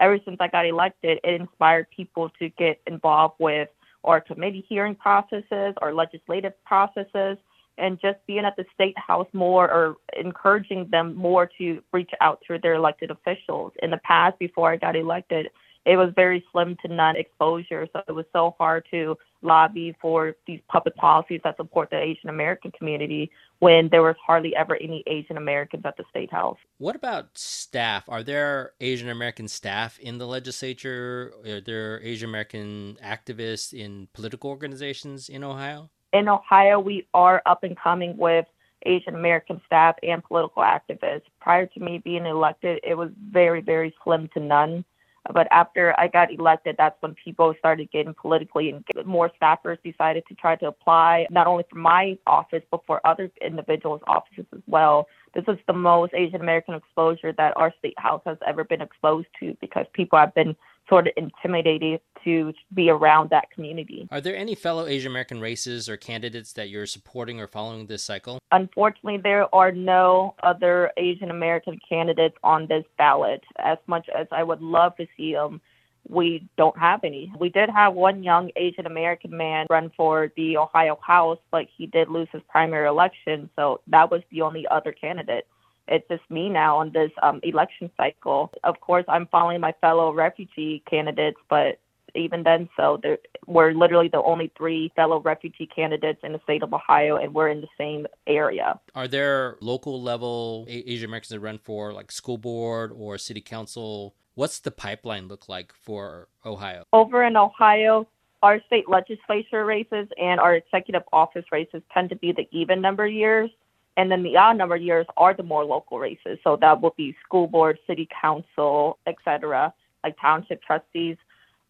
ever 0.00 0.18
since 0.24 0.36
I 0.40 0.48
got 0.48 0.66
elected, 0.66 1.20
it 1.22 1.40
inspired 1.40 1.86
people 1.94 2.30
to 2.38 2.48
get 2.50 2.80
involved 2.86 3.34
with 3.38 3.68
our 4.04 4.20
committee 4.20 4.64
hearing 4.68 4.94
processes 4.94 5.74
or 5.80 5.94
legislative 5.94 6.52
processes 6.64 7.38
and 7.78 8.00
just 8.00 8.18
being 8.26 8.44
at 8.44 8.56
the 8.56 8.64
state 8.74 8.96
house 8.98 9.28
more 9.32 9.70
or 9.70 9.96
encouraging 10.18 10.88
them 10.90 11.14
more 11.14 11.50
to 11.58 11.82
reach 11.92 12.10
out 12.20 12.42
to 12.46 12.58
their 12.58 12.74
elected 12.74 13.10
officials. 13.10 13.72
In 13.82 13.90
the 13.90 13.98
past, 13.98 14.38
before 14.38 14.70
I 14.70 14.76
got 14.76 14.96
elected, 14.96 15.48
it 15.84 15.96
was 15.96 16.12
very 16.14 16.44
slim 16.52 16.76
to 16.84 16.92
none 16.92 17.16
exposure. 17.16 17.88
So 17.92 18.02
it 18.06 18.12
was 18.12 18.26
so 18.32 18.54
hard 18.58 18.86
to 18.90 19.16
lobby 19.42 19.96
for 20.00 20.36
these 20.46 20.60
public 20.68 20.94
policies 20.96 21.40
that 21.42 21.56
support 21.56 21.90
the 21.90 21.98
Asian 21.98 22.28
American 22.28 22.70
community 22.70 23.30
when 23.58 23.88
there 23.90 24.02
was 24.02 24.14
hardly 24.24 24.54
ever 24.54 24.76
any 24.76 25.02
Asian 25.06 25.36
Americans 25.36 25.84
at 25.84 25.96
the 25.96 26.04
state 26.10 26.30
house. 26.30 26.58
What 26.78 26.94
about 26.94 27.36
staff? 27.36 28.08
Are 28.08 28.22
there 28.22 28.72
Asian 28.80 29.08
American 29.08 29.48
staff 29.48 29.98
in 29.98 30.18
the 30.18 30.26
legislature? 30.26 31.32
Are 31.44 31.60
there 31.60 32.00
Asian 32.02 32.28
American 32.28 32.96
activists 33.02 33.72
in 33.72 34.08
political 34.12 34.50
organizations 34.50 35.28
in 35.28 35.42
Ohio? 35.42 35.90
In 36.12 36.28
Ohio, 36.28 36.78
we 36.78 37.08
are 37.14 37.42
up 37.46 37.64
and 37.64 37.76
coming 37.76 38.16
with 38.16 38.46
Asian 38.84 39.14
American 39.14 39.60
staff 39.66 39.96
and 40.02 40.22
political 40.22 40.62
activists. 40.62 41.22
Prior 41.40 41.66
to 41.66 41.80
me 41.80 41.98
being 41.98 42.26
elected, 42.26 42.80
it 42.84 42.94
was 42.94 43.10
very, 43.30 43.60
very 43.60 43.94
slim 44.04 44.28
to 44.34 44.40
none. 44.40 44.84
But 45.30 45.46
after 45.50 45.94
I 45.98 46.08
got 46.08 46.32
elected, 46.32 46.76
that's 46.78 47.00
when 47.00 47.14
people 47.14 47.54
started 47.58 47.90
getting 47.92 48.14
politically 48.14 48.70
and 48.70 48.84
more 49.06 49.30
staffers 49.40 49.78
decided 49.84 50.24
to 50.28 50.34
try 50.34 50.56
to 50.56 50.66
apply, 50.66 51.26
not 51.30 51.46
only 51.46 51.64
for 51.70 51.78
my 51.78 52.18
office, 52.26 52.62
but 52.70 52.80
for 52.86 53.00
other 53.06 53.30
individuals' 53.40 54.02
offices 54.08 54.46
as 54.52 54.62
well. 54.66 55.06
This 55.34 55.44
is 55.46 55.58
the 55.66 55.72
most 55.72 56.12
Asian 56.12 56.40
American 56.40 56.74
exposure 56.74 57.32
that 57.34 57.56
our 57.56 57.72
state 57.78 57.98
house 57.98 58.22
has 58.26 58.38
ever 58.46 58.64
been 58.64 58.82
exposed 58.82 59.28
to 59.40 59.56
because 59.60 59.86
people 59.92 60.18
have 60.18 60.34
been 60.34 60.56
sort 60.88 61.06
of 61.06 61.12
intimidated 61.16 62.00
to 62.24 62.52
be 62.74 62.90
around 62.90 63.30
that 63.30 63.50
community. 63.50 64.08
Are 64.10 64.20
there 64.20 64.36
any 64.36 64.54
fellow 64.54 64.86
Asian 64.86 65.10
American 65.10 65.40
races 65.40 65.88
or 65.88 65.96
candidates 65.96 66.52
that 66.52 66.68
you're 66.68 66.86
supporting 66.86 67.40
or 67.40 67.46
following 67.46 67.86
this 67.86 68.02
cycle? 68.02 68.38
Unfortunately, 68.52 69.18
there 69.18 69.52
are 69.54 69.72
no 69.72 70.34
other 70.42 70.90
Asian 70.96 71.30
American 71.30 71.80
candidates 71.88 72.36
on 72.44 72.66
this 72.68 72.84
ballot. 72.98 73.42
As 73.58 73.78
much 73.86 74.08
as 74.08 74.26
I 74.30 74.42
would 74.42 74.60
love 74.60 74.96
to 74.96 75.06
see 75.16 75.32
them, 75.32 75.60
we 76.08 76.48
don't 76.56 76.76
have 76.78 77.04
any. 77.04 77.32
We 77.38 77.48
did 77.48 77.70
have 77.70 77.94
one 77.94 78.22
young 78.22 78.50
Asian 78.56 78.86
American 78.86 79.36
man 79.36 79.66
run 79.70 79.90
for 79.96 80.32
the 80.36 80.56
Ohio 80.56 80.98
House, 81.00 81.38
but 81.50 81.66
he 81.76 81.86
did 81.86 82.08
lose 82.08 82.28
his 82.32 82.42
primary 82.48 82.88
election, 82.88 83.48
so 83.56 83.80
that 83.86 84.10
was 84.10 84.22
the 84.30 84.42
only 84.42 84.66
other 84.68 84.92
candidate 84.92 85.46
it's 85.88 86.06
just 86.08 86.22
me 86.30 86.48
now 86.48 86.78
on 86.78 86.92
this 86.92 87.10
um, 87.22 87.40
election 87.42 87.90
cycle. 87.96 88.50
Of 88.64 88.80
course, 88.80 89.04
I'm 89.08 89.26
following 89.26 89.60
my 89.60 89.74
fellow 89.80 90.12
refugee 90.12 90.82
candidates, 90.88 91.38
but 91.48 91.78
even 92.14 92.42
then, 92.42 92.68
so 92.76 92.98
there, 93.02 93.18
we're 93.46 93.72
literally 93.72 94.08
the 94.08 94.22
only 94.22 94.52
three 94.56 94.92
fellow 94.94 95.20
refugee 95.20 95.66
candidates 95.66 96.20
in 96.22 96.32
the 96.32 96.40
state 96.44 96.62
of 96.62 96.72
Ohio, 96.72 97.16
and 97.16 97.34
we're 97.34 97.48
in 97.48 97.60
the 97.60 97.68
same 97.78 98.06
area. 98.26 98.78
Are 98.94 99.08
there 99.08 99.56
local 99.60 100.00
level 100.00 100.66
Asian 100.68 101.08
Americans 101.08 101.30
that 101.30 101.40
run 101.40 101.58
for 101.58 101.92
like 101.92 102.12
school 102.12 102.38
board 102.38 102.92
or 102.94 103.18
city 103.18 103.40
council? 103.40 104.14
What's 104.34 104.60
the 104.60 104.70
pipeline 104.70 105.28
look 105.28 105.48
like 105.48 105.72
for 105.72 106.28
Ohio? 106.44 106.84
Over 106.92 107.24
in 107.24 107.36
Ohio, 107.36 108.06
our 108.42 108.60
state 108.66 108.88
legislature 108.88 109.64
races 109.64 110.08
and 110.20 110.40
our 110.40 110.56
executive 110.56 111.02
office 111.12 111.44
races 111.52 111.82
tend 111.94 112.10
to 112.10 112.16
be 112.16 112.32
the 112.32 112.46
even 112.50 112.80
number 112.80 113.06
years. 113.06 113.50
And 113.96 114.10
then 114.10 114.22
the 114.22 114.36
odd 114.36 114.56
number 114.56 114.76
years 114.76 115.06
are 115.16 115.34
the 115.34 115.42
more 115.42 115.64
local 115.64 115.98
races. 115.98 116.38
So 116.44 116.56
that 116.60 116.80
would 116.80 116.96
be 116.96 117.16
school 117.24 117.46
board, 117.46 117.78
city 117.86 118.08
council, 118.20 118.98
et 119.06 119.16
cetera, 119.24 119.74
like 120.02 120.16
township 120.20 120.62
trustees. 120.62 121.16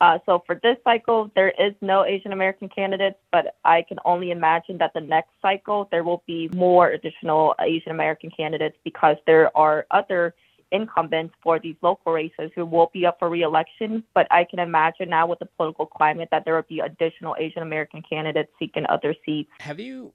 Uh, 0.01 0.19
so 0.27 0.43
for 0.47 0.59
this 0.63 0.77
cycle, 0.83 1.31
there 1.37 1.51
is 1.51 1.75
no 1.81 2.05
Asian 2.05 2.33
American 2.33 2.69
candidates, 2.69 3.19
but 3.31 3.57
I 3.65 3.83
can 3.83 3.99
only 4.05 4.33
imagine 4.33 4.79
that 4.79 4.93
the 4.95 5.01
next 5.01 5.31
cycle 5.41 5.89
there 5.93 6.03
will 6.03 6.25
be 6.27 6.49
more 6.55 6.89
additional 6.89 7.55
Asian 7.61 7.93
American 7.93 8.31
candidates 8.31 8.77
because 8.83 9.17
there 9.27 9.57
are 9.57 9.87
other 9.93 10.35
incumbents 10.73 11.35
for 11.43 11.61
these 11.61 11.77
local 11.83 12.13
races 12.13 12.51
who 12.57 12.65
will 12.67 12.91
be 12.93 13.07
up 13.07 13.19
for 13.21 13.29
reelection. 13.29 14.03
But 14.13 14.27
I 14.31 14.45
can 14.45 14.59
imagine 14.59 15.09
now 15.11 15.27
with 15.29 15.39
the 15.39 15.47
political 15.47 15.87
climate 15.87 16.29
that 16.33 16.45
there 16.45 16.55
will 16.55 16.63
be 16.63 16.81
additional 16.81 17.37
Asian 17.39 17.63
American 17.63 18.03
candidates 18.03 18.51
seeking 18.59 18.87
other 18.89 19.15
seats. 19.25 19.51
Have 19.61 19.79
you 19.79 20.13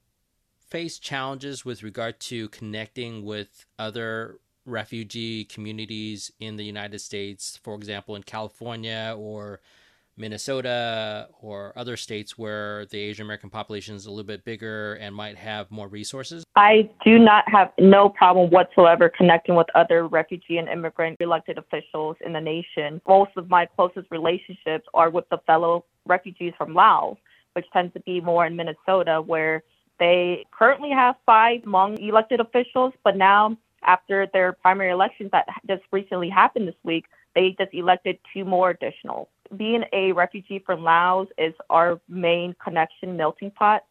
face 0.70 1.00
challenges 1.00 1.64
with 1.64 1.84
regard 1.84 2.20
to 2.20 2.50
connecting 2.50 3.24
with 3.24 3.66
other 3.80 4.40
refugee 4.66 5.46
communities 5.46 6.32
in 6.40 6.58
the 6.58 6.64
United 6.64 7.00
States, 7.00 7.60
for 7.64 7.76
example, 7.76 8.16
in 8.16 8.24
California 8.24 9.16
or 9.18 9.62
Minnesota 10.18 11.30
or 11.42 11.72
other 11.78 11.96
states 11.96 12.38
where 12.38 12.86
the 12.88 12.98
Asian 12.98 13.26
American 13.26 13.50
population 13.50 13.96
is 13.96 14.08
a 14.08 14.10
little 14.10 14.26
bit 14.26 14.44
bigger 14.44 14.96
and 14.96 15.16
might 15.16 15.38
have 15.38 15.70
more 15.70 15.88
resources? 15.88 16.44
I 16.56 16.90
do 17.06 17.20
not 17.20 17.44
have 17.48 17.72
no 17.78 18.10
problem 18.10 18.50
whatsoever 18.50 19.10
connecting 19.16 19.56
with 19.56 19.68
other 19.76 20.08
refugee 20.08 20.58
and 20.58 20.68
immigrant 20.68 21.18
elected 21.20 21.60
officials 21.60 22.18
in 22.26 22.34
the 22.34 22.42
nation. 22.42 23.00
Most 23.08 23.32
of 23.38 23.50
my 23.50 23.68
closest 23.68 24.08
relationships 24.10 24.88
are 24.94 25.12
with 25.12 25.30
the 25.30 25.38
fellow 25.46 25.86
refugees 26.06 26.54
from 26.58 26.74
Laos, 26.74 27.18
which 27.54 27.66
tends 27.72 27.94
to 27.94 28.00
be 28.02 28.20
more 28.20 28.46
in 28.46 28.56
Minnesota, 28.56 29.22
where 29.22 29.64
they 30.00 30.46
currently 30.52 30.92
have 30.92 31.16
five 31.26 31.62
Hmong 31.62 32.00
elected 32.00 32.40
officials, 32.40 32.94
but 33.04 33.18
now 33.18 33.58
after 33.84 34.28
their 34.34 34.54
primary 34.54 34.92
elections 34.92 35.32
that 35.32 35.48
just 35.68 35.84
recently 35.92 36.30
happened 36.30 36.68
this 36.68 36.76
week, 36.84 37.06
they 37.36 37.56
just 37.60 37.74
elected 37.74 38.18
two 38.34 38.46
more 38.46 38.70
additional. 38.72 39.30
Being 39.56 39.84
a 39.94 40.12
refugee 40.12 40.60
from 40.66 40.84
Laos 40.84 41.28
is 41.38 41.54
our 41.70 42.00
main 42.10 42.56
connection 42.64 43.16
melting 43.16 43.52
pot, 43.52 43.86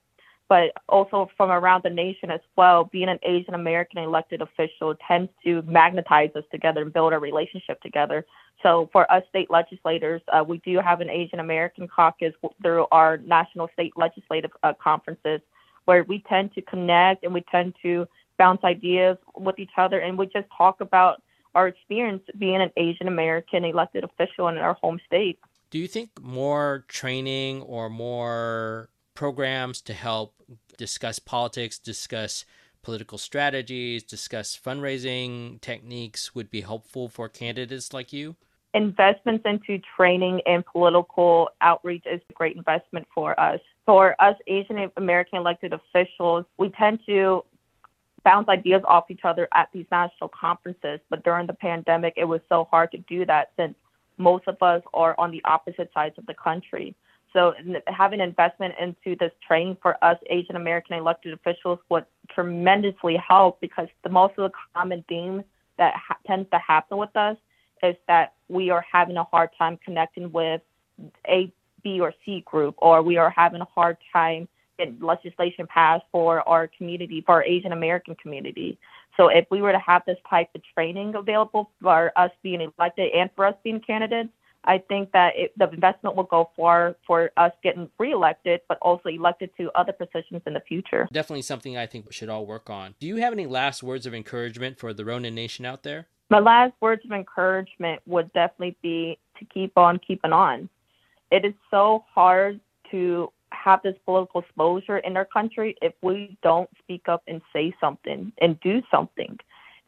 but 0.49 0.73
also 0.88 1.31
from 1.37 1.51
around 1.51 1.83
the 1.83 1.90
nation 1.90 2.31
as 2.31 2.40
well. 2.57 2.85
Being 2.85 3.09
an 3.09 3.19
Asian 3.23 3.55
American 3.55 3.99
elected 3.99 4.42
official 4.42 4.95
tends 5.07 5.31
to 5.45 5.62
magnetize 5.62 6.31
us 6.37 6.45
together 6.51 6.83
and 6.83 6.92
build 6.92 7.12
a 7.12 7.19
relationship 7.19 7.81
together. 7.81 8.27
So 8.62 8.88
for 8.92 9.11
us 9.11 9.23
state 9.29 9.51
legislators, 9.51 10.23
uh, 10.33 10.45
we 10.47 10.59
do 10.59 10.79
have 10.79 11.01
an 11.01 11.11
Asian 11.11 11.40
American 11.40 11.88
caucus 11.88 12.35
through 12.62 12.87
our 12.90 13.16
national 13.19 13.69
state 13.73 13.92
legislative 13.97 14.51
uh, 14.62 14.73
conferences 14.83 15.40
where 15.87 16.05
we 16.05 16.22
tend 16.29 16.53
to 16.55 16.62
connect 16.62 17.25
and 17.25 17.33
we 17.33 17.42
tend 17.51 17.75
to 17.83 18.07
bounce 18.38 18.62
ideas 18.64 19.16
with 19.35 19.59
each 19.59 19.70
other 19.79 19.99
and 19.99 20.18
we 20.18 20.27
just 20.27 20.46
talk 20.57 20.81
about 20.81 21.22
our 21.55 21.68
experience 21.68 22.22
being 22.38 22.61
an 22.61 22.70
Asian 22.77 23.09
American 23.09 23.64
elected 23.64 24.05
official 24.05 24.49
in 24.49 24.59
our 24.59 24.75
home 24.75 25.01
state. 25.07 25.38
Do 25.70 25.79
you 25.79 25.88
think 25.88 26.11
more 26.20 26.85
training 26.87 27.62
or 27.62 27.88
more 27.88 28.90
programs 29.14 29.81
to 29.83 29.94
help 29.94 30.35
discuss 30.77 31.18
politics, 31.18 31.79
discuss 31.79 32.44
political 32.83 33.18
strategies, 33.18 34.03
discuss 34.03 34.57
fundraising 34.57 35.61
techniques 35.61 36.35
would 36.35 36.51
be 36.51 36.61
helpful 36.61 37.09
for 37.09 37.29
candidates 37.29 37.92
like 37.92 38.12
you? 38.12 38.37
Investments 38.76 39.44
into 39.46 39.80
training 39.96 40.40
and 40.46 40.64
political 40.64 41.48
outreach 41.60 42.04
is 42.06 42.20
a 42.30 42.32
great 42.32 42.56
investment 42.56 43.06
for 43.14 43.38
us 43.40 43.60
for 43.86 44.20
us 44.20 44.36
Asian 44.48 44.90
American 44.96 45.38
elected 45.38 45.72
officials, 45.72 46.44
we 46.58 46.68
tend 46.70 46.98
to 47.06 47.44
bounce 48.24 48.48
ideas 48.48 48.82
off 48.86 49.04
each 49.08 49.24
other 49.24 49.48
at 49.54 49.68
these 49.72 49.86
national 49.92 50.28
conferences. 50.28 50.98
But 51.08 51.22
during 51.22 51.46
the 51.46 51.54
pandemic, 51.54 52.14
it 52.16 52.24
was 52.24 52.40
so 52.48 52.66
hard 52.70 52.90
to 52.90 52.98
do 52.98 53.24
that 53.26 53.52
since 53.56 53.76
most 54.18 54.48
of 54.48 54.60
us 54.60 54.82
are 54.92 55.14
on 55.18 55.30
the 55.30 55.40
opposite 55.44 55.90
sides 55.94 56.18
of 56.18 56.26
the 56.26 56.34
country. 56.34 56.96
So 57.32 57.54
having 57.86 58.20
investment 58.20 58.74
into 58.80 59.16
this 59.20 59.30
training 59.46 59.76
for 59.80 60.02
us 60.02 60.18
Asian 60.30 60.56
American 60.56 60.96
elected 60.96 61.32
officials 61.32 61.78
would 61.88 62.06
tremendously 62.34 63.16
help 63.16 63.60
because 63.60 63.88
the 64.02 64.08
most 64.08 64.34
of 64.38 64.50
the 64.50 64.58
common 64.74 65.04
themes 65.08 65.44
that 65.78 65.94
ha- 65.94 66.16
tends 66.26 66.50
to 66.50 66.58
happen 66.58 66.98
with 66.98 67.14
us 67.14 67.36
is 67.90 67.96
that 68.09 68.35
we 68.49 68.70
are 68.70 68.85
having 68.90 69.16
a 69.16 69.25
hard 69.25 69.51
time 69.59 69.79
connecting 69.85 70.33
with 70.33 70.61
a 71.29 71.53
B 71.83 72.01
or 72.01 72.12
C 72.25 72.42
group, 72.44 72.75
or 72.79 73.03
we 73.03 73.16
are 73.16 73.31
having 73.31 73.61
a 73.61 73.68
hard 73.75 73.96
time 74.12 74.49
getting 74.79 74.99
legislation 75.01 75.66
passed 75.66 76.05
for 76.12 76.46
our 76.49 76.68
community, 76.79 77.22
for 77.25 77.37
our 77.37 77.44
Asian 77.44 77.72
American 77.72 78.14
community. 78.16 78.79
So 79.16 79.29
if 79.29 79.46
we 79.51 79.62
were 79.62 79.72
to 79.72 79.79
have 79.79 80.03
this 80.07 80.18
type 80.29 80.49
of 80.55 80.62
training 80.75 81.14
available 81.14 81.70
for 81.81 82.12
us 82.16 82.31
being 82.42 82.61
elected 82.61 83.12
and 83.12 83.31
for 83.35 83.46
us 83.46 83.55
being 83.64 83.81
candidates, 83.81 84.29
I 84.64 84.79
think 84.79 85.12
that 85.12 85.35
it, 85.37 85.53
the 85.57 85.70
investment 85.70 86.16
will 86.16 86.25
go 86.25 86.51
far 86.57 86.96
for 87.07 87.31
us 87.37 87.53
getting 87.62 87.88
reelected, 87.99 88.61
but 88.68 88.79
also 88.83 89.09
elected 89.09 89.51
to 89.59 89.70
other 89.75 89.92
positions 89.92 90.42
in 90.44 90.55
the 90.55 90.61
future. 90.61 91.09
Definitely 91.12 91.42
something 91.42 91.77
I 91.77 91.87
think 91.87 92.07
we 92.07 92.12
should 92.12 92.29
all 92.29 92.46
work 92.46 92.68
on. 92.68 92.96
Do 92.99 93.07
you 93.07 93.16
have 93.16 93.33
any 93.33 93.46
last 93.46 93.83
words 93.83 94.07
of 94.07 94.14
encouragement 94.14 94.79
for 94.79 94.92
the 94.92 95.05
Ronin 95.05 95.35
Nation 95.35 95.64
out 95.64 95.85
there? 95.85 96.09
My 96.28 96.40
last 96.40 96.74
words 96.80 97.04
of 97.04 97.12
encouragement 97.12 98.02
would 98.06 98.32
definitely 98.32 98.76
be 98.82 99.18
to 99.38 99.44
keep 99.44 99.76
on 99.76 99.98
keeping 99.98 100.32
on 100.32 100.68
it 101.30 101.44
is 101.44 101.54
so 101.70 102.04
hard 102.12 102.60
to 102.90 103.32
have 103.50 103.82
this 103.82 103.96
political 104.04 104.40
exposure 104.40 104.98
in 104.98 105.16
our 105.16 105.24
country 105.24 105.76
if 105.82 105.92
we 106.02 106.36
don't 106.42 106.70
speak 106.78 107.08
up 107.08 107.22
and 107.26 107.40
say 107.52 107.74
something 107.80 108.32
and 108.40 108.60
do 108.60 108.82
something. 108.90 109.38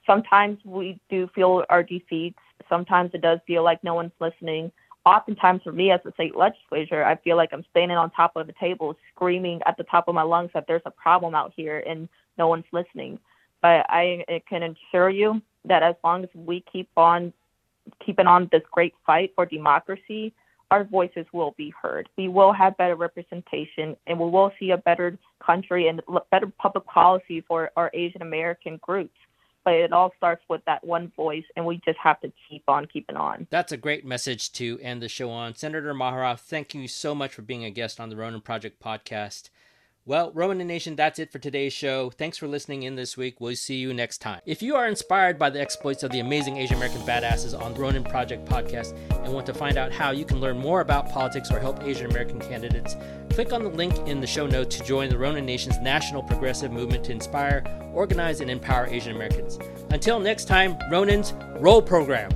Sometimes 0.07 0.59
we 0.65 0.99
do 1.11 1.29
feel 1.35 1.65
our 1.69 1.83
defeats. 1.83 2.39
Sometimes 2.69 3.11
it 3.15 3.21
does 3.21 3.39
feel 3.47 3.63
like 3.63 3.83
no 3.85 3.95
one's 3.95 4.13
listening. 4.21 4.73
Oftentimes, 5.05 5.63
for 5.63 5.73
me 5.73 5.91
as 5.91 6.01
a 6.07 6.13
state 6.13 6.37
legislator, 6.37 7.05
I 7.05 7.17
feel 7.17 7.37
like 7.37 7.51
I'm 7.53 7.65
standing 7.71 7.97
on 7.97 8.11
top 8.11 8.37
of 8.37 8.47
the 8.47 8.55
table 8.59 8.97
screaming 9.15 9.61
at 9.67 9.77
the 9.77 9.85
top 9.85 10.09
of 10.09 10.15
my 10.15 10.23
lungs 10.23 10.51
that 10.55 10.67
there's 10.67 10.83
a 10.87 10.91
problem 10.91 11.35
out 11.35 11.53
here 11.55 11.83
and 11.87 12.09
no 12.37 12.49
one's 12.49 12.65
listening. 12.73 13.19
But 13.63 13.87
I 13.89 14.25
can 14.49 14.63
assure 14.63 15.11
you 15.11 15.43
that 15.65 15.83
as 15.83 15.95
long 16.03 16.25
as 16.25 16.31
we 16.35 16.65
keep 16.73 16.89
on 16.97 17.33
keeping 18.05 18.27
on 18.27 18.49
this 18.53 18.63
great 18.71 18.95
fight 19.07 19.33
for 19.35 19.47
democracy, 19.47 20.33
our 20.71 20.85
voices 20.85 21.27
will 21.33 21.55
be 21.57 21.73
heard. 21.81 22.09
We 22.17 22.29
will 22.29 22.53
have 22.53 22.77
better 22.77 22.95
representation 22.95 23.97
and 24.07 24.19
we 24.19 24.29
will 24.29 24.53
see 24.61 24.71
a 24.71 24.77
better 24.77 25.17
country 25.45 25.89
and 25.89 26.03
better 26.31 26.53
public 26.59 26.85
policy 26.87 27.43
for 27.47 27.71
our 27.77 27.91
Asian 27.95 28.23
American 28.23 28.79
groups. 28.83 29.17
But 29.65 29.75
it 29.75 29.93
all 29.93 30.13
starts 30.17 30.43
with 30.49 30.65
that 30.65 30.83
one 30.83 31.13
voice, 31.15 31.45
and 31.55 31.67
we 31.67 31.79
just 31.85 31.99
have 31.99 32.19
to 32.23 32.33
keep 32.49 32.63
on 32.69 32.87
keeping 32.87 33.17
on. 33.17 33.47
That's 33.51 33.73
a 33.73 33.77
great 33.77 34.03
message 34.03 34.51
to 34.53 34.79
end 34.81 35.03
the 35.03 35.09
show 35.09 35.31
on. 35.31 35.57
Senator 35.57 35.93
Maharath, 35.93 36.41
thank 36.41 36.75
you 36.75 36.89
so 36.89 37.15
much 37.15 37.35
for 37.35 37.43
being 37.43 37.65
a 37.65 37.71
guest 37.71 38.01
on 38.01 38.09
the 38.09 38.17
Ronin 38.17 38.41
Project 38.41 38.81
podcast. 38.83 39.51
Well, 40.09 40.33
Ronin 40.33 40.67
Nation, 40.67 40.97
that's 40.97 41.19
it 41.19 41.31
for 41.31 41.39
today's 41.39 41.75
show. 41.75 42.09
Thanks 42.09 42.39
for 42.39 42.49
listening 42.49 42.85
in 42.85 42.95
this 42.95 43.19
week. 43.19 43.43
We'll 43.43 43.55
see 43.57 43.75
you 43.75 43.93
next 43.93 44.23
time. 44.23 44.41
If 44.47 44.63
you 44.63 44.75
are 44.75 44.89
inspired 44.89 45.39
by 45.39 45.51
the 45.51 45.61
exploits 45.61 46.03
of 46.03 46.11
the 46.13 46.21
amazing 46.21 46.57
Asian 46.57 46.77
American 46.79 47.03
badasses 47.03 47.53
on 47.53 47.75
the 47.75 47.81
Ronin 47.81 48.05
Project 48.05 48.49
podcast 48.49 48.97
and 49.23 49.35
want 49.35 49.45
to 49.45 49.53
find 49.53 49.77
out 49.77 49.93
how 49.93 50.13
you 50.13 50.25
can 50.25 50.41
learn 50.41 50.57
more 50.57 50.81
about 50.81 51.11
politics 51.11 51.51
or 51.51 51.59
help 51.61 51.83
Asian 51.83 52.11
American 52.11 52.41
candidates, 52.41 52.97
click 53.29 53.53
on 53.53 53.63
the 53.63 53.69
link 53.69 53.99
in 54.09 54.23
the 54.23 54.27
show 54.27 54.47
notes 54.47 54.79
to 54.79 54.85
join 54.85 55.11
the 55.11 55.19
Ronin 55.19 55.45
Nation's 55.45 55.79
national 55.81 56.23
progressive 56.23 56.73
movement 56.73 57.05
to 57.05 57.13
inspire, 57.13 57.63
organize, 57.93 58.41
and 58.41 58.51
empower 58.51 58.87
Asian 58.87 59.15
Americans. 59.15 59.59
Until 59.91 60.19
next 60.21 60.47
time, 60.47 60.75
Ronins, 60.91 61.35
roll 61.61 61.83
program. 61.83 62.31